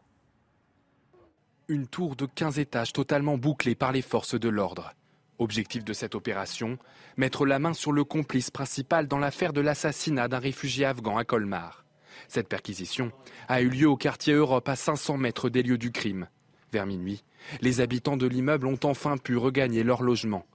[1.68, 4.94] Une tour de 15 étages totalement bouclée par les forces de l'ordre.
[5.40, 6.78] Objectif de cette opération,
[7.18, 11.24] mettre la main sur le complice principal dans l'affaire de l'assassinat d'un réfugié afghan à
[11.24, 11.81] Colmar.
[12.28, 13.12] Cette perquisition
[13.48, 16.28] a eu lieu au quartier Europe à 500 mètres des lieux du crime.
[16.72, 17.24] Vers minuit,
[17.62, 20.46] les habitants de l'immeuble ont enfin pu regagner leur logement.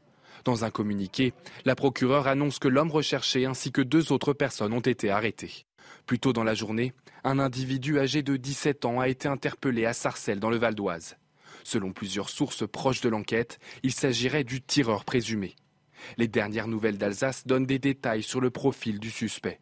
[0.45, 4.81] Dans un communiqué, la procureure annonce que l'homme recherché ainsi que deux autres personnes ont
[4.81, 5.67] été arrêtés.
[6.07, 6.93] Plus tôt dans la journée,
[7.25, 11.17] un individu âgé de 17 ans a été interpellé à Sarcelles dans le Val d'Oise.
[11.65, 15.57] Selon plusieurs sources proches de l'enquête, il s'agirait du tireur présumé.
[16.17, 19.59] Les dernières nouvelles d'Alsace donnent des détails sur le profil du suspect.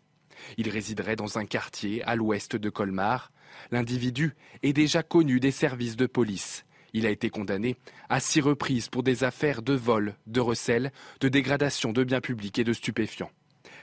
[0.57, 3.33] Il résiderait dans un quartier à l'ouest de Colmar.
[3.71, 6.65] L'individu est déjà connu des services de police.
[6.93, 7.77] Il a été condamné
[8.09, 12.59] à six reprises pour des affaires de vol, de recel, de dégradation de biens publics
[12.59, 13.33] et de stupéfiants.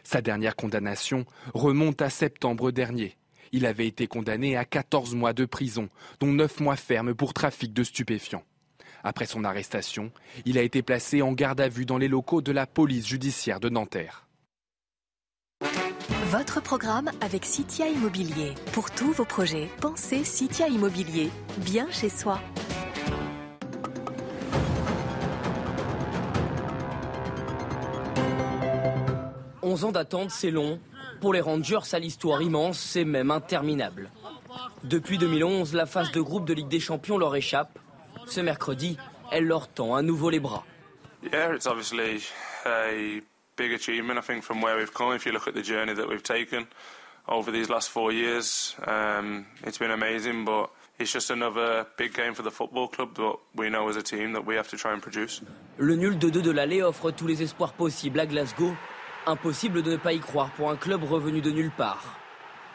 [0.03, 3.17] Sa dernière condamnation remonte à septembre dernier.
[3.51, 5.89] Il avait été condamné à 14 mois de prison,
[6.21, 8.43] dont 9 mois fermes pour trafic de stupéfiants.
[9.03, 10.11] Après son arrestation,
[10.45, 13.59] il a été placé en garde à vue dans les locaux de la police judiciaire
[13.59, 14.27] de Nanterre.
[16.31, 18.53] Votre programme avec Citia Immobilier.
[18.71, 22.39] Pour tous vos projets, pensez Citia Immobilier, bien chez soi.
[29.61, 30.79] 11 ans d'attente, c'est long.
[31.19, 34.09] Pour les Rangers, à l'histoire immense, c'est même interminable.
[34.85, 37.77] Depuis 2011, la phase de groupe de Ligue des Champions leur échappe.
[38.25, 38.95] Ce mercredi,
[39.33, 40.63] elle leur tend à nouveau les bras.
[41.23, 42.21] Yeah, it's obviously
[42.65, 43.21] a
[43.61, 45.13] big achievement, I think, from where we've come.
[45.13, 46.61] If you look at the journey that we've taken
[47.27, 52.33] over these last four years, um, it's been amazing, but it's just another big game
[52.33, 54.93] for the football club that we know as a team that we have to try
[54.93, 55.41] and produce.
[55.77, 58.73] Le nul de 2 de l'aller offre tous les espoirs possibles à Glasgow,
[59.27, 62.17] Impossible de ne pas y croire pour un club revenu de nulle part.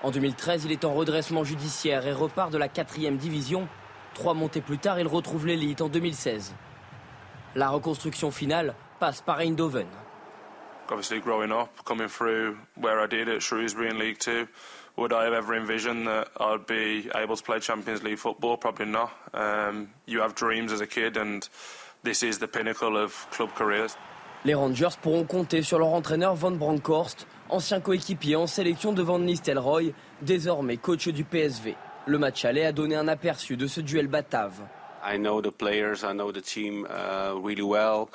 [0.05, 3.67] En 2013, il est en redressement judiciaire et repart de la quatrième division.
[4.15, 6.55] Trois montées plus tard, il retrouve l'élite en 2016.
[7.57, 9.89] La reconstruction finale passe par Eindhoven.
[10.89, 14.47] Obviously, growing up, coming through where I did at Shrewsbury in League Two,
[14.97, 18.57] would I have ever envisioned that I'd be able to play Champions League football?
[18.57, 19.11] Probably not.
[19.35, 21.47] Um, you have dreams as a kid, and
[22.03, 23.97] this is the pinnacle of club careers.
[24.45, 29.19] Les Rangers pourront compter sur leur entraîneur Van Bronckhorst, ancien coéquipier en sélection de Van
[29.19, 31.75] Nistelrooy, désormais coach du PSV.
[32.07, 34.63] Le match aller a donné un aperçu de ce duel batave.
[35.05, 38.09] I know the players, I know the team uh, really well.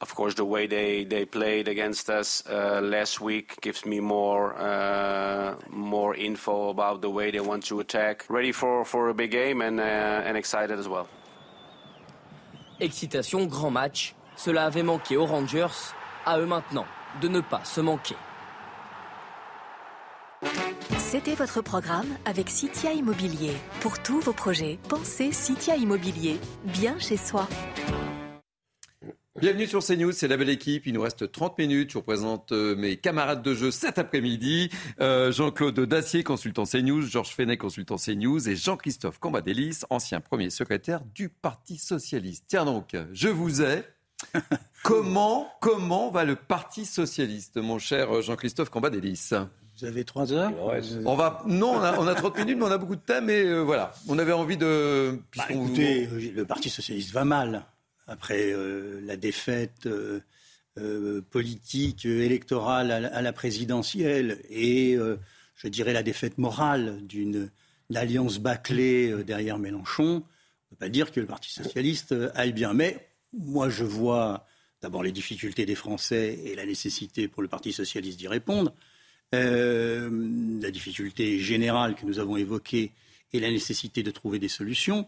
[0.00, 4.54] Of course, the way they, they played against us uh, last week gives me more
[4.58, 8.24] uh, more info about the way they want to attack.
[8.30, 9.82] Ready for, for a big game and, uh,
[10.26, 11.06] and excited as well.
[12.80, 14.14] Excitation, grand match.
[14.36, 15.92] Cela avait manqué aux Rangers,
[16.24, 16.86] à eux maintenant
[17.20, 18.16] de ne pas se manquer.
[20.98, 23.56] C'était votre programme avec Citia Immobilier.
[23.80, 27.48] Pour tous vos projets, pensez Citia Immobilier, bien chez soi.
[29.40, 30.86] Bienvenue sur CNews, c'est la belle équipe.
[30.86, 31.92] Il nous reste 30 minutes.
[31.92, 34.68] Je vous présente euh, mes camarades de jeu cet après-midi.
[35.00, 41.00] Euh, Jean-Claude Dacier, consultant CNews, Georges Fenet, consultant CNews et Jean-Christophe Cambadélis, ancien premier secrétaire
[41.14, 42.44] du Parti Socialiste.
[42.48, 43.82] Tiens donc, je vous ai.
[44.82, 49.30] comment, comment va le Parti Socialiste, mon cher Jean-Christophe Cambadélis?
[49.80, 50.52] Vous avez trois heures?
[51.06, 53.30] On va non, on a, on a 30 minutes, mais on a beaucoup de thèmes
[53.30, 53.92] et euh, voilà.
[54.06, 55.18] On avait envie de.
[55.34, 57.64] Bah, écoutez, le Parti socialiste va mal
[58.10, 64.96] après euh, la défaite euh, politique électorale à, la présidentielle et
[65.54, 67.50] je dirais la défaite morale d'une
[67.94, 70.04] alliance bâclée derrière Mélenchon.
[70.04, 70.20] On ne
[70.70, 74.46] peut pas dire que le Parti socialiste aille bien, mais moi je vois
[74.80, 78.72] d'abord les difficultés des Français et la nécessité pour le Parti socialiste d'y répondre.
[79.32, 80.10] Euh,
[80.60, 82.90] la difficulté générale que nous avons évoquée
[83.32, 85.06] et la nécessité de trouver des solutions.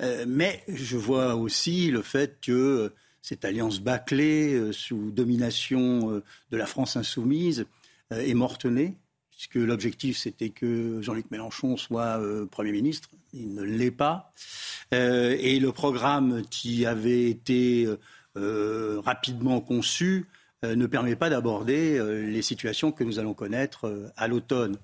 [0.00, 2.92] Euh, mais je vois aussi le fait que
[3.22, 7.66] cette alliance bâclée euh, sous domination de la France insoumise
[8.10, 8.96] est mortenée,
[9.38, 13.08] puisque l'objectif c'était que Jean-Luc Mélenchon soit euh, Premier ministre.
[13.32, 14.32] Il ne l'est pas.
[14.92, 17.86] Euh, et le programme qui avait été
[18.36, 20.26] euh, rapidement conçu
[20.64, 24.76] ne permet pas d'aborder les situations que nous allons connaître à l'automne.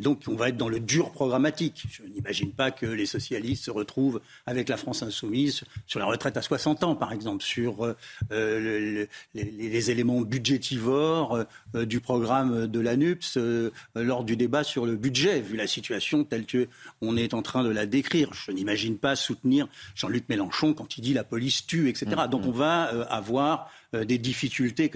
[0.00, 1.86] Et donc, on va être dans le dur programmatique.
[1.90, 6.36] Je n'imagine pas que les socialistes se retrouvent avec la France insoumise sur la retraite
[6.36, 7.96] à 60 ans, par exemple, sur
[8.30, 11.44] euh, les, les, éléments budgétivores
[11.74, 16.22] euh, du programme de l'ANUPS euh, lors du débat sur le budget, vu la situation
[16.22, 18.32] telle qu'on est en train de la décrire.
[18.34, 22.06] Je n'imagine pas soutenir Jean-Luc Mélenchon quand il dit la police tue, etc.
[22.06, 22.48] Mmh, donc, mmh.
[22.48, 24.90] on va avoir des difficultés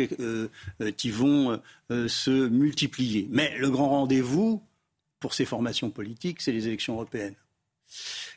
[0.96, 3.26] qui vont se multiplier.
[3.30, 4.62] Mais le grand rendez-vous,
[5.22, 7.36] pour ces formations politiques, c'est les élections européennes.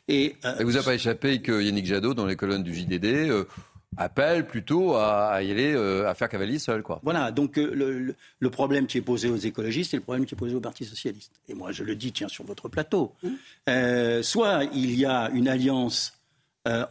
[0.08, 3.44] Et, euh, vous n'a pas échappé que Yannick Jadot, dans les colonnes du JDD, euh,
[3.96, 6.84] appelle plutôt à, y aller, euh, à faire cavalier seul.
[6.84, 7.00] Quoi.
[7.02, 8.14] Voilà, donc le,
[8.50, 11.32] problème qui est posé aux écologistes et le problème qui est posé au Parti socialiste.
[11.48, 13.12] Et moi, je le dis, tiens, sur votre plateau.
[13.24, 14.22] Mmh.
[14.22, 16.20] soit il y a une alliance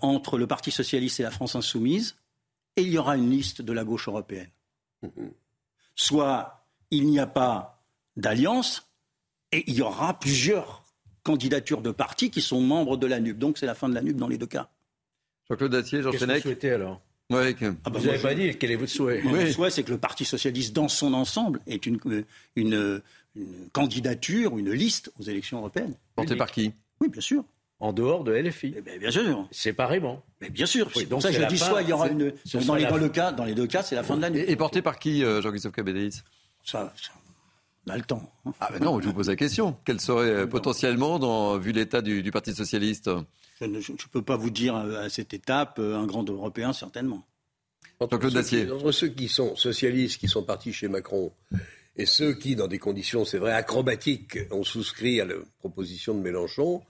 [0.02, 2.16] entre le Parti socialiste et la France insoumise,
[2.76, 4.50] et il y aura une liste de la gauche européenne.
[5.04, 5.08] Mmh.
[5.96, 7.82] Soit il n'y a pas
[8.18, 8.86] d'alliance,
[9.52, 10.84] et il y aura plusieurs
[11.24, 13.38] candidatures de partis qui sont membres de la NUP.
[13.38, 14.70] Donc c'est la fin de la NUP dans les deux cas.
[15.50, 17.02] Jean-Claude Dacier, Jean Qu'est-ce que vous souhaitez alors?
[17.32, 19.22] Ouais, ah bah Vous n'avez pas dit quel est votre souhait?
[19.24, 22.24] Mon souhait, c'est que le Parti socialiste, dans son ensemble, ait une,
[22.56, 23.02] une,
[23.74, 25.96] candidature, une liste aux élections européennes.
[26.16, 26.72] Portée par qui?
[27.02, 27.44] Oui, bien sûr.
[27.80, 29.48] En dehors de LFI eh ben, Bien sûr.
[29.52, 30.24] Séparément.
[30.40, 30.90] Mais bien sûr.
[30.94, 32.32] c'est donc ça que je dis soit il y aura une.
[32.66, 34.50] Dans les, deux cas, dans les deux cas, c'est la fin de l'année.
[34.50, 36.22] Et, portée par qui, euh, Jean-Christophe Cabedéis
[36.64, 37.12] ça, ça,
[37.88, 38.32] on a le temps.
[38.46, 38.54] Hein.
[38.60, 39.78] Ah ben non, je vous pose la question.
[39.86, 43.10] Quel serait euh, potentiellement, dans, vu l'état du, Parti socialiste
[43.62, 47.26] Je ne peux pas vous dire euh, à cette étape euh, un grand Européen, certainement.
[48.00, 48.70] Entre Dacier.
[48.70, 51.32] entre ceux qui sont socialistes, qui sont partis chez Macron,
[51.96, 56.20] et ceux qui, dans des conditions, c'est vrai, acrobatiques, ont souscrit à la proposition de
[56.20, 56.82] Mélenchon,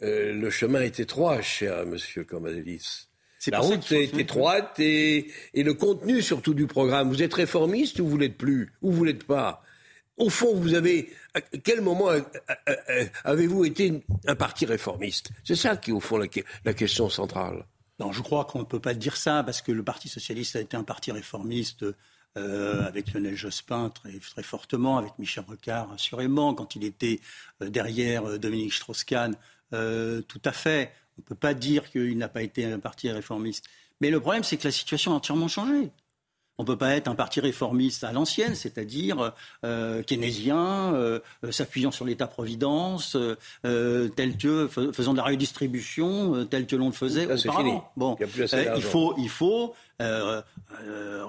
[0.00, 3.08] le chemin est étroit, cher monsieur Cambadélis.
[3.48, 7.08] La route est étroite et, et, le contenu surtout du programme.
[7.08, 9.62] Vous êtes réformiste ou vous l'êtes plus Ou vous l'êtes pas?
[10.18, 12.10] Au fond, vous avez, à quel moment
[13.24, 15.30] avez-vous été un parti réformiste?
[15.44, 17.66] C'est ça qui est au fond la, question centrale.
[17.98, 20.60] Non, je crois qu'on ne peut pas dire ça parce que le Parti socialiste a
[20.60, 21.84] été un parti réformiste
[22.38, 27.20] euh, avec Lionel Jospin très, fortement, avec Michel Rocard assurément, quand il était
[27.60, 29.36] euh, derrière euh, Dominique Strauss-Kahn,
[29.70, 30.92] tout à fait.
[31.18, 33.66] On ne peut pas dire qu'il n'a pas été un parti réformiste.
[34.00, 35.90] Mais le problème, c'est que la situation a entièrement changé.
[36.62, 39.32] On ne peut pas être un parti réformiste à l'ancienne, c'est-à-dire
[39.64, 41.18] euh, keynésien, euh,
[41.50, 43.16] s'appuyant sur l'État-providence,
[43.66, 47.90] euh, tel que faisant de la redistribution, tel que l'on le faisait auparavant.
[47.96, 49.74] Bon, il, faut, il faut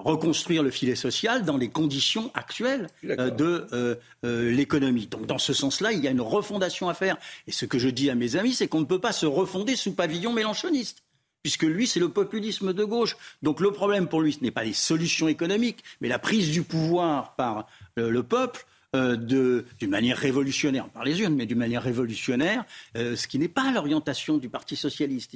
[0.03, 5.07] reconstruire le filet social dans les conditions actuelles de l'économie.
[5.07, 7.17] Donc, dans ce sens-là, il y a une refondation à faire.
[7.47, 9.75] Et ce que je dis à mes amis, c'est qu'on ne peut pas se refonder
[9.75, 11.01] sous pavillon mélanchoniste
[11.44, 13.16] puisque lui, c'est le populisme de gauche.
[13.44, 16.64] Donc le problème pour lui, ce n'est pas les solutions économiques, mais la prise du
[16.64, 17.68] pouvoir par
[18.00, 18.66] euh, le peuple.
[18.96, 22.64] Euh, d'une manière révolutionnaire, par les urnes, mais d'une manière révolutionnaire,
[22.96, 25.36] euh, ce qui n'est pas l'orientation du Parti socialiste.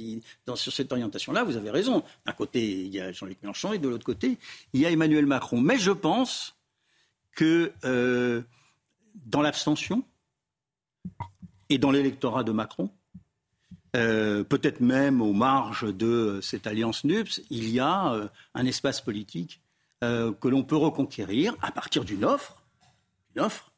[0.54, 2.04] sur cette orientation-là, vous avez raison.
[2.24, 4.38] D'un côté, il y a Jean-Luc Mélenchon et de l'autre côté,
[4.74, 5.60] il y a Emmanuel Macron.
[5.60, 6.54] Mais je pense
[7.34, 7.72] que
[9.26, 10.04] dans l'abstention
[11.68, 12.90] et dans l'électorat de Macron,
[13.96, 19.00] euh, peut-être même aux marges de cette alliance NUPS, il y a euh, un espace
[19.00, 19.60] politique
[20.04, 22.62] euh, que l'on peut reconquérir à partir d'une offre,
[23.34, 23.72] une offre,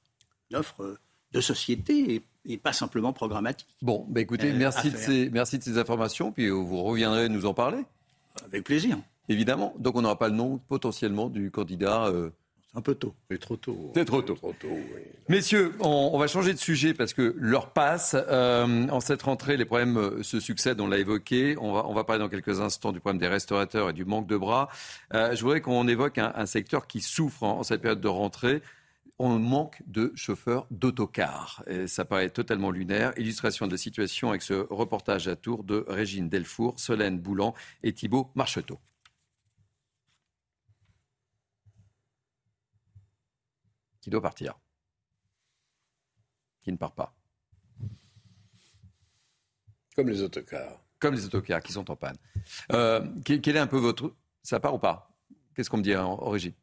[0.51, 0.99] une offre
[1.33, 3.69] de société et, pas simplement programmatique.
[3.83, 7.55] Bon, bah écoutez, merci de, ces, merci de ces informations, puis vous reviendrez nous en
[7.55, 7.85] parler.
[8.45, 8.99] Avec plaisir.
[9.29, 9.75] Évidemment.
[9.79, 12.11] Donc on n'aura pas le nom potentiellement du candidat
[12.75, 13.15] un peu tôt.
[13.31, 13.91] C'est trop tôt.
[13.95, 14.35] C'est trop tôt.
[14.35, 14.79] Trop tôt
[15.29, 18.15] Messieurs, on, va changer de sujet parce que l'heure passe.
[18.17, 21.57] Euh, en cette rentrée, les problèmes euh, se succèdent, on l'a évoqué.
[21.59, 24.29] On va, on va parler dans quelques instants du problème des restaurateurs et du manque
[24.29, 24.69] de bras.
[25.15, 28.63] Euh, je voudrais qu'on évoque un, secteur qui souffre en, cette période de rentrée.
[29.19, 31.63] On manque de chauffeurs d'autocars.
[31.87, 33.13] Ça paraît totalement lunaire.
[33.19, 37.93] Illustration de la situation avec ce reportage à tour de Régine Delfour, Solène Boulan et
[37.93, 38.79] Thibault Marcheteau.
[44.01, 44.59] Qui doit partir,
[46.63, 47.15] qui ne part pas.
[49.95, 50.83] Comme les autocars.
[50.99, 52.17] Comme les autocars qui sont en panne.
[52.73, 54.15] Euh, quel, est un peu votre...
[54.43, 55.17] Ça part ou pas?
[55.55, 56.55] Qu'est-ce qu'on me dit en origine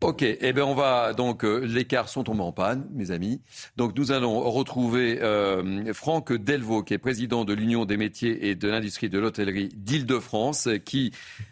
[0.00, 3.40] Ok, eh bien on va donc euh, les cars sont tombés en panne, mes amis.
[3.76, 8.54] Donc nous allons retrouver euh, Franck Delvaux, qui est président de l'Union des métiers et
[8.54, 11.10] de l'industrie de l'hôtellerie d'Île-de-France, qui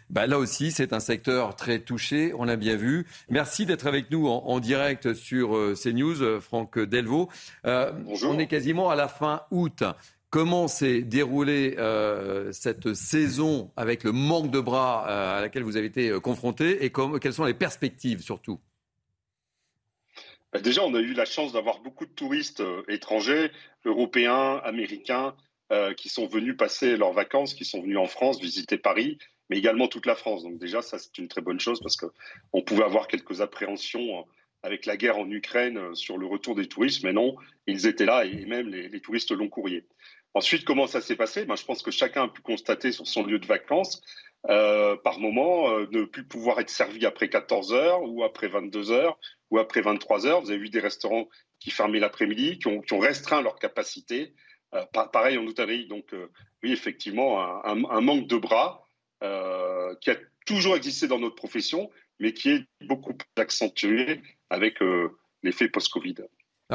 [0.09, 3.05] bah, là aussi c'est un secteur très touché, on l'a bien vu.
[3.29, 7.27] Merci d'être avec nous en, en direct sur euh, CNews, Franck Delvaux.
[7.65, 7.91] Euh,
[8.23, 9.83] on est quasiment à la fin août.
[10.29, 15.77] Comment s'est déroulée euh, cette saison avec le manque de bras euh, à laquelle vous
[15.77, 16.91] avez été euh, confronté et
[17.21, 18.59] quelles sont les perspectives surtout?
[20.51, 23.51] Bah, Déjà, on a eu la chance d'avoir beaucoup de touristes étrangers,
[23.85, 25.35] européens, américains,
[25.97, 29.17] qui sont venus passer leurs vacances, qui sont venus en France visiter Paris,
[29.49, 30.43] mais également toute la France.
[30.43, 32.05] Donc déjà, ça c'est une très bonne chose parce que
[32.53, 34.25] on pouvait avoir quelques appréhensions
[34.67, 38.05] avec la guerre en Ukraine euh, sur le retour des touristes, mais non, ils étaient
[38.05, 39.87] là et même les, touristes l'ont courrier.
[40.33, 41.45] Ensuite, comment ça s'est passé?
[41.45, 44.01] Ben, Je pense que chacun a pu constater sur son lieu de vacances,
[44.49, 48.91] euh, par moment, euh, ne plus pouvoir être servi après 14 heures ou après 22
[48.91, 49.17] heures
[49.49, 50.41] ou après 23 heures.
[50.41, 51.29] Vous avez vu des restaurants
[51.59, 54.35] qui fermaient l'après-midi, qui ont, restreint leur capacité.
[54.93, 55.87] Pa- pareil en hôtellerie.
[55.87, 56.13] Donc,
[56.61, 58.85] oui, effectivement, un, manque de bras
[59.21, 61.89] qui a toujours existé dans notre profession,
[62.19, 65.09] mais qui est beaucoup plus accentué avec euh,
[65.43, 66.15] l'effet post-Covid.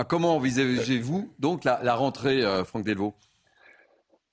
[0.08, 3.14] Comment envisagez-vous donc la, la rentrée, euh, Franck Delvaux?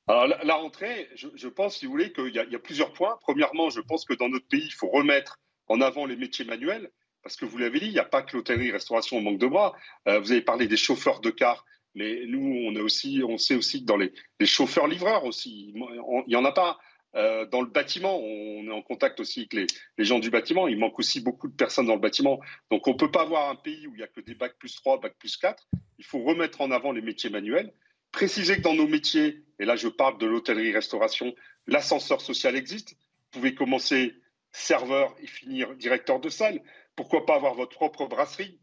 [0.07, 2.55] Alors, la, la rentrée, je, je pense, si vous voulez, qu'il y, a- il y
[2.55, 3.17] a plusieurs points.
[3.21, 5.37] Premièrement, je pense que dans notre pays, il faut remettre
[5.67, 6.89] en avant les métiers manuels,
[7.21, 9.75] parce que vous l'avez dit, il n'y a pas que l'hôtellerie-restauration au manque de bras.
[10.07, 13.55] Euh, vous avez parlé des chauffeurs de car, mais nous, on, a aussi, on sait
[13.55, 16.79] aussi que dans les, les chauffeurs-livreurs aussi, il n'y en a pas.
[17.15, 19.67] Euh, dans le bâtiment, on est en contact aussi avec
[19.97, 20.67] les, gens du bâtiment.
[20.67, 22.39] Il manque aussi beaucoup de personnes dans le bâtiment.
[22.69, 24.57] Donc, on ne peut pas avoir un pays où il n'y a que des bacs
[24.59, 25.67] plus 3, bacs plus 4.
[25.97, 27.73] Il faut remettre en avant les métiers manuels.
[28.11, 31.35] Préciser que dans nos métiers, et là je parle de l'hôtellerie-restauration,
[31.67, 32.93] l'ascenseur social existe.
[32.93, 34.15] Vous pouvez commencer
[34.51, 36.61] serveur et finir directeur de salle.
[36.95, 38.59] Pourquoi pas avoir votre propre brasserie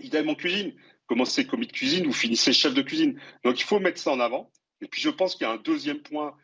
[0.00, 0.74] Idem en cuisine.
[1.06, 3.20] Commencez commis de cuisine, vous finissez chef de cuisine.
[3.42, 4.52] Donc il faut mettre ça en avant.
[4.80, 6.36] Et puis je pense qu'il y a un deuxième point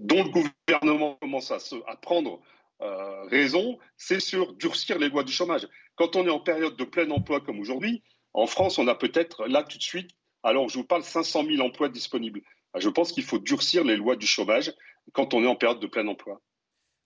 [0.00, 2.40] dont le gouvernement commence à, se, à prendre
[2.82, 5.66] euh, raison, c'est sur durcir les lois du chômage.
[5.94, 8.02] Quand on est en période de plein emploi comme aujourd'hui,
[8.34, 10.10] en France, on a peut-être là tout de suite,
[10.42, 12.40] alors je vous parle 500 000 emplois disponibles.
[12.74, 14.72] Ah, Je pense qu'il faut durcir les lois du chômage
[15.12, 16.40] quand on est en période de plein emploi.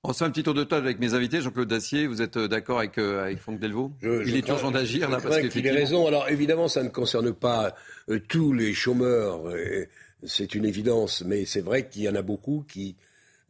[0.03, 1.43] On se fait un petit tour de table avec mes invités.
[1.43, 4.41] Jean-Claude Dacier, vous êtes euh, d'accord avec, euh, avec Franck Delvaux Je- Il je est
[4.43, 6.07] crois- urgent d'agir là parce qu'il ait qu'effectivement- raison.
[6.07, 7.75] Alors évidemment, ça ne concerne pas
[8.09, 9.87] euh, tous les chômeurs, euh,
[10.25, 12.97] c'est une évidence, mais c'est vrai qu'il y en a beaucoup qui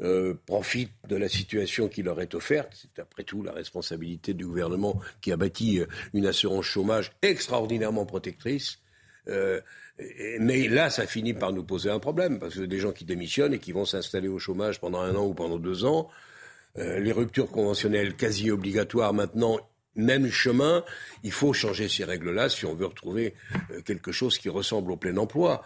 [0.02, 2.72] euh, profitent de la situation qui leur est offerte.
[2.72, 8.06] C'est après tout la responsabilité du gouvernement qui a bâti euh, une assurance chômage extraordinairement
[8.06, 8.78] protectrice.
[9.28, 9.60] Euh,
[10.38, 13.52] mais là, ça finit par nous poser un problème, parce que des gens qui démissionnent
[13.52, 16.08] et qui vont s'installer au chômage pendant un an ou pendant deux ans,
[16.76, 19.58] les ruptures conventionnelles quasi obligatoires maintenant,
[19.96, 20.82] même chemin,
[21.22, 23.34] il faut changer ces règles-là si on veut retrouver
[23.84, 25.62] quelque chose qui ressemble au plein emploi.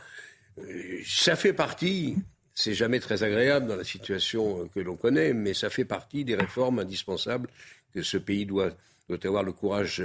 [1.07, 2.17] Ça fait partie,
[2.55, 6.35] c'est jamais très agréable dans la situation que l'on connaît, mais ça fait partie des
[6.37, 7.49] réformes indispensables
[7.93, 8.71] que ce pays doit,
[9.09, 10.03] doit avoir le courage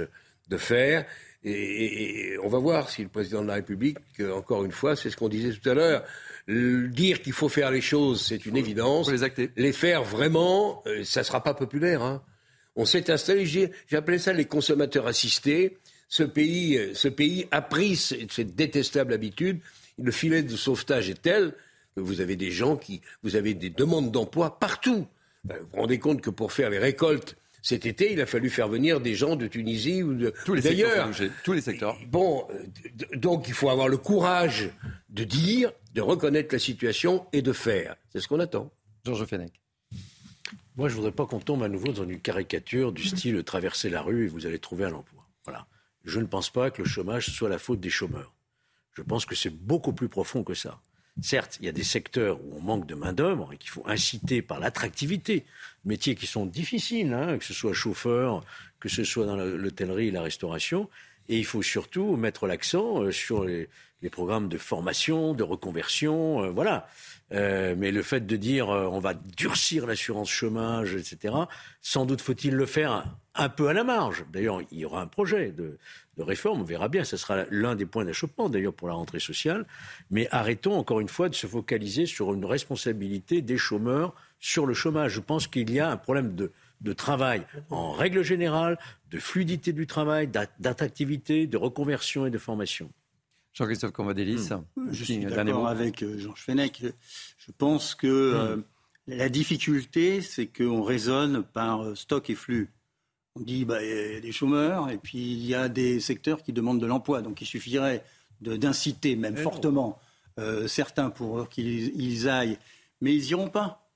[0.48, 1.06] de faire.
[1.42, 4.72] Et, et- et on va voir si le président de la République, euh, encore une
[4.72, 6.04] fois, c'est ce qu'on disait tout à l'heure,
[6.48, 9.08] dire qu'il faut faire les choses, c'est une évidence.
[9.56, 12.02] Les, faire vraiment, euh, ça ne sera pas populaire.
[12.02, 12.22] hein.
[12.76, 15.78] On s'est installé, appelé ça les consommateurs assistés.
[16.08, 19.60] Ce pays, euh, ce pays a pris ce- cette détestable habitude.
[20.02, 21.54] Le filet de sauvetage est tel
[21.94, 25.06] que vous avez des gens qui, vous avez des demandes d'emploi partout.
[25.44, 28.48] Ben, Vous vous rendez compte que pour faire les récoltes cet été, il a fallu
[28.48, 31.06] faire venir des gens de Tunisie ou de- Tous les secteurs d'ailleurs.
[31.08, 31.30] touchés.
[31.44, 31.98] Tous les secteurs.
[32.08, 34.70] Bon, euh, donc il faut avoir le courage
[35.10, 37.96] de dire, de reconnaître la situation et de faire.
[38.10, 38.70] C'est ce qu'on attend.
[39.04, 39.52] Georges Fenech.
[40.76, 44.00] Moi, je voudrais pas qu'on tombe à nouveau dans une caricature du style traverser la
[44.00, 45.26] rue et vous allez trouver un emploi.
[45.44, 45.66] Voilà.
[46.06, 48.32] Je ne pense pas que le chômage soit la faute des chômeurs.
[48.94, 50.80] Je pense que c'est beaucoup plus profond que ça.
[51.22, 54.42] Certes, il y a des secteurs où on manque de main-d'œuvre et qu'il faut inciter
[54.42, 55.44] par l'attractivité.
[55.84, 58.44] Métiers qui sont difficiles, hein, que ce soit chauffeur,
[58.78, 60.88] que ce soit dans l'hôtellerie la restauration.
[61.28, 63.68] Et il faut surtout mettre l'accent euh, sur les,
[64.02, 66.88] les programmes de formation, de reconversion, euh, voilà.
[67.32, 71.34] Euh, mais le fait de dire euh, on va durcir l'assurance chômage, etc.,
[71.80, 74.24] sans doute faut-il le faire un, peu à la marge.
[74.32, 75.78] D'ailleurs, il y aura un projet de,
[76.18, 79.64] réforme, on verra bien, ce sera l'un des points d'achoppement d'ailleurs pour la rentrée sociale.
[80.10, 84.74] Mais arrêtons encore une fois de se focaliser sur une responsabilité des chômeurs sur le
[84.74, 85.12] chômage.
[85.12, 86.50] Je pense qu'il y a un problème de,
[86.94, 88.78] travail en règle générale,
[89.10, 92.90] de fluidité du travail, d'a- d'attractivité, de reconversion et de formation.
[93.52, 94.48] Jean-Christophe Cambadélis.
[94.76, 96.82] Je Petit suis d'accord avec euh, Georges Fenech.
[96.82, 98.56] Je pense que euh,
[99.06, 102.70] la difficulté, c'est qu'on raisonne par euh, stock et flux.
[103.36, 106.42] On dit bah, il y a des chômeurs et puis il y a des secteurs
[106.42, 107.22] qui demandent de l'emploi.
[107.22, 108.04] Donc il suffirait
[108.40, 109.98] d'inciter, même fortement,
[110.38, 112.58] euh, certains pour qu'ils aillent.
[113.00, 113.90] Mais ils n'iront pas.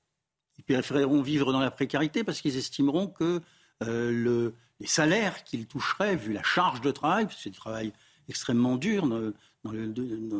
[0.57, 3.41] Ils préféreront vivre dans la précarité parce qu'ils estimeront que
[3.83, 7.91] euh, le, les salaires qu'ils toucheraient, vu la charge de travail, c'est du travail
[8.29, 9.31] extrêmement dur dans,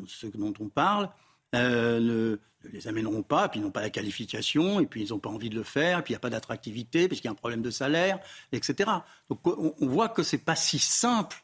[0.07, 1.10] ce dont on parle,
[1.56, 2.40] euh, ne,
[2.72, 5.49] les amèneront pas, puis ils n'ont pas la qualification, et puis ils n'ont pas envie
[5.49, 7.62] de le faire, et puis il n'y a pas d'attractivité, puisqu'il y a un problème
[7.62, 8.20] de salaire,
[8.52, 8.90] etc.
[9.30, 11.38] Donc on, voit que ce n'est pas si simple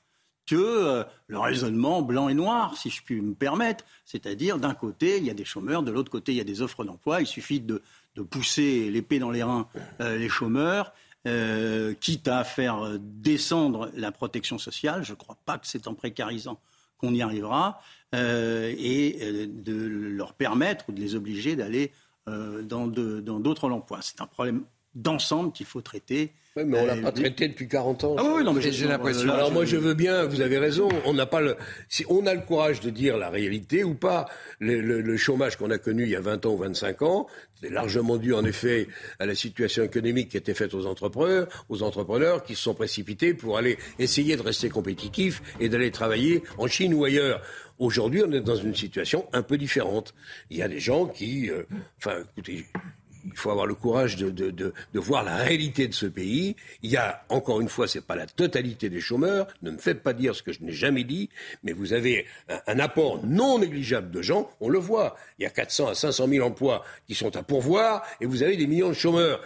[0.48, 3.86] que euh, le raisonnement blanc et noir, si je puis me permettre.
[4.06, 6.62] C'est-à-dire, d'un côté, il y a des chômeurs, de l'autre côté, il y a des
[6.62, 7.22] offres d'emploi.
[7.22, 7.82] Il suffit de,
[8.30, 9.68] pousser l'épée dans les reins
[10.02, 10.92] euh, les chômeurs,
[11.28, 15.04] euh, quitte à faire descendre la protection sociale.
[15.04, 16.60] Je ne crois pas que c'est en précarisant
[16.98, 17.82] qu'on y arrivera,
[18.14, 21.92] et de leur permettre ou de les obliger d'aller
[22.28, 24.00] dans d'autres emplois.
[24.02, 24.66] C'est un problème
[24.96, 28.16] d'ensemble qu'il faut traiter oui, mais on l'a pas traité depuis 40 ans.
[28.20, 29.32] Ah oui, non, mais j'ai l'impression.
[29.32, 30.90] Alors moi, je veux bien, vous avez raison.
[31.06, 31.56] On n'a pas le,
[31.88, 34.28] si on a le courage de dire la réalité ou pas,
[34.60, 37.28] le, le, le chômage qu'on a connu il y a 20 ans ou 25 ans,
[37.62, 38.90] c'est largement dû en effet
[39.20, 43.34] à la situation économique qui était faite aux entrepreneurs, aux entrepreneurs qui se sont précipités
[43.34, 47.42] pour aller essayer de rester compétitifs et d'aller travailler en Chine ou ailleurs.
[47.80, 50.14] Aujourd'hui, on est dans une situation un peu différente.
[50.50, 51.64] Il y a des gens qui, euh,
[51.98, 52.66] enfin, écoutez,
[53.26, 56.56] il faut avoir le courage de, de, de, voir la réalité de ce pays.
[56.84, 59.48] Il y a, encore une fois, c'est pas la totalité des chômeurs.
[59.62, 61.30] Ne me faites pas dire ce que je n'ai jamais dit,
[61.64, 64.50] mais vous avez un, un, apport non négligeable de gens.
[64.60, 65.16] On le voit.
[65.40, 68.58] Il y a 400 à 500 000 emplois qui sont à pourvoir et vous avez
[68.58, 69.42] des millions de chômeurs.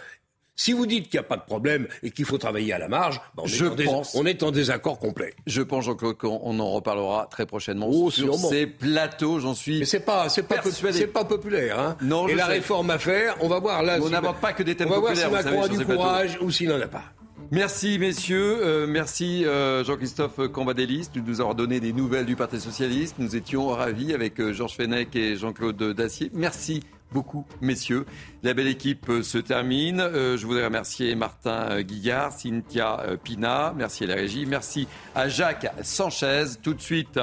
[0.57, 2.87] Si vous dites qu'il n'y a pas de problème et qu'il faut travailler à la
[2.87, 5.33] marge, ben, on, est pense, on, est en désaccord complet.
[5.47, 9.39] Je pense, Jean-Claude, qu'on en reparlera très prochainement oh, sur ces plateaux.
[9.39, 9.79] J'en suis.
[9.79, 11.79] Mais c'est pas, c'est pas, c'est pas populaire.
[11.79, 11.97] Hein.
[12.01, 13.97] Non, et la réforme à faire, on va voir là.
[14.01, 15.27] On n'aborde pas que des thèmes populaires.
[15.27, 17.03] On va voir si Macron a du courage ou s'il n'en a pas.
[17.51, 22.59] Merci messieurs, euh, merci euh, Jean-Christophe Cambadélis de nous avoir donné des nouvelles du Parti
[22.59, 23.17] Socialiste.
[23.19, 26.31] Nous étions ravis avec euh, Georges Fenech et Jean-Claude Dacier.
[26.33, 28.05] Merci beaucoup, messieurs.
[28.43, 29.99] La belle équipe euh, se termine.
[29.99, 35.27] Euh, je voudrais remercier Martin euh, Guillard, Cynthia Pina, merci à la régie, merci à
[35.27, 36.45] Jacques Sanchez.
[36.61, 37.19] Tout de suite,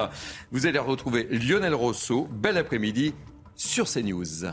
[0.50, 2.28] vous allez retrouver Lionel Rousseau.
[2.30, 3.14] Bel après-midi
[3.54, 4.46] sur CNews.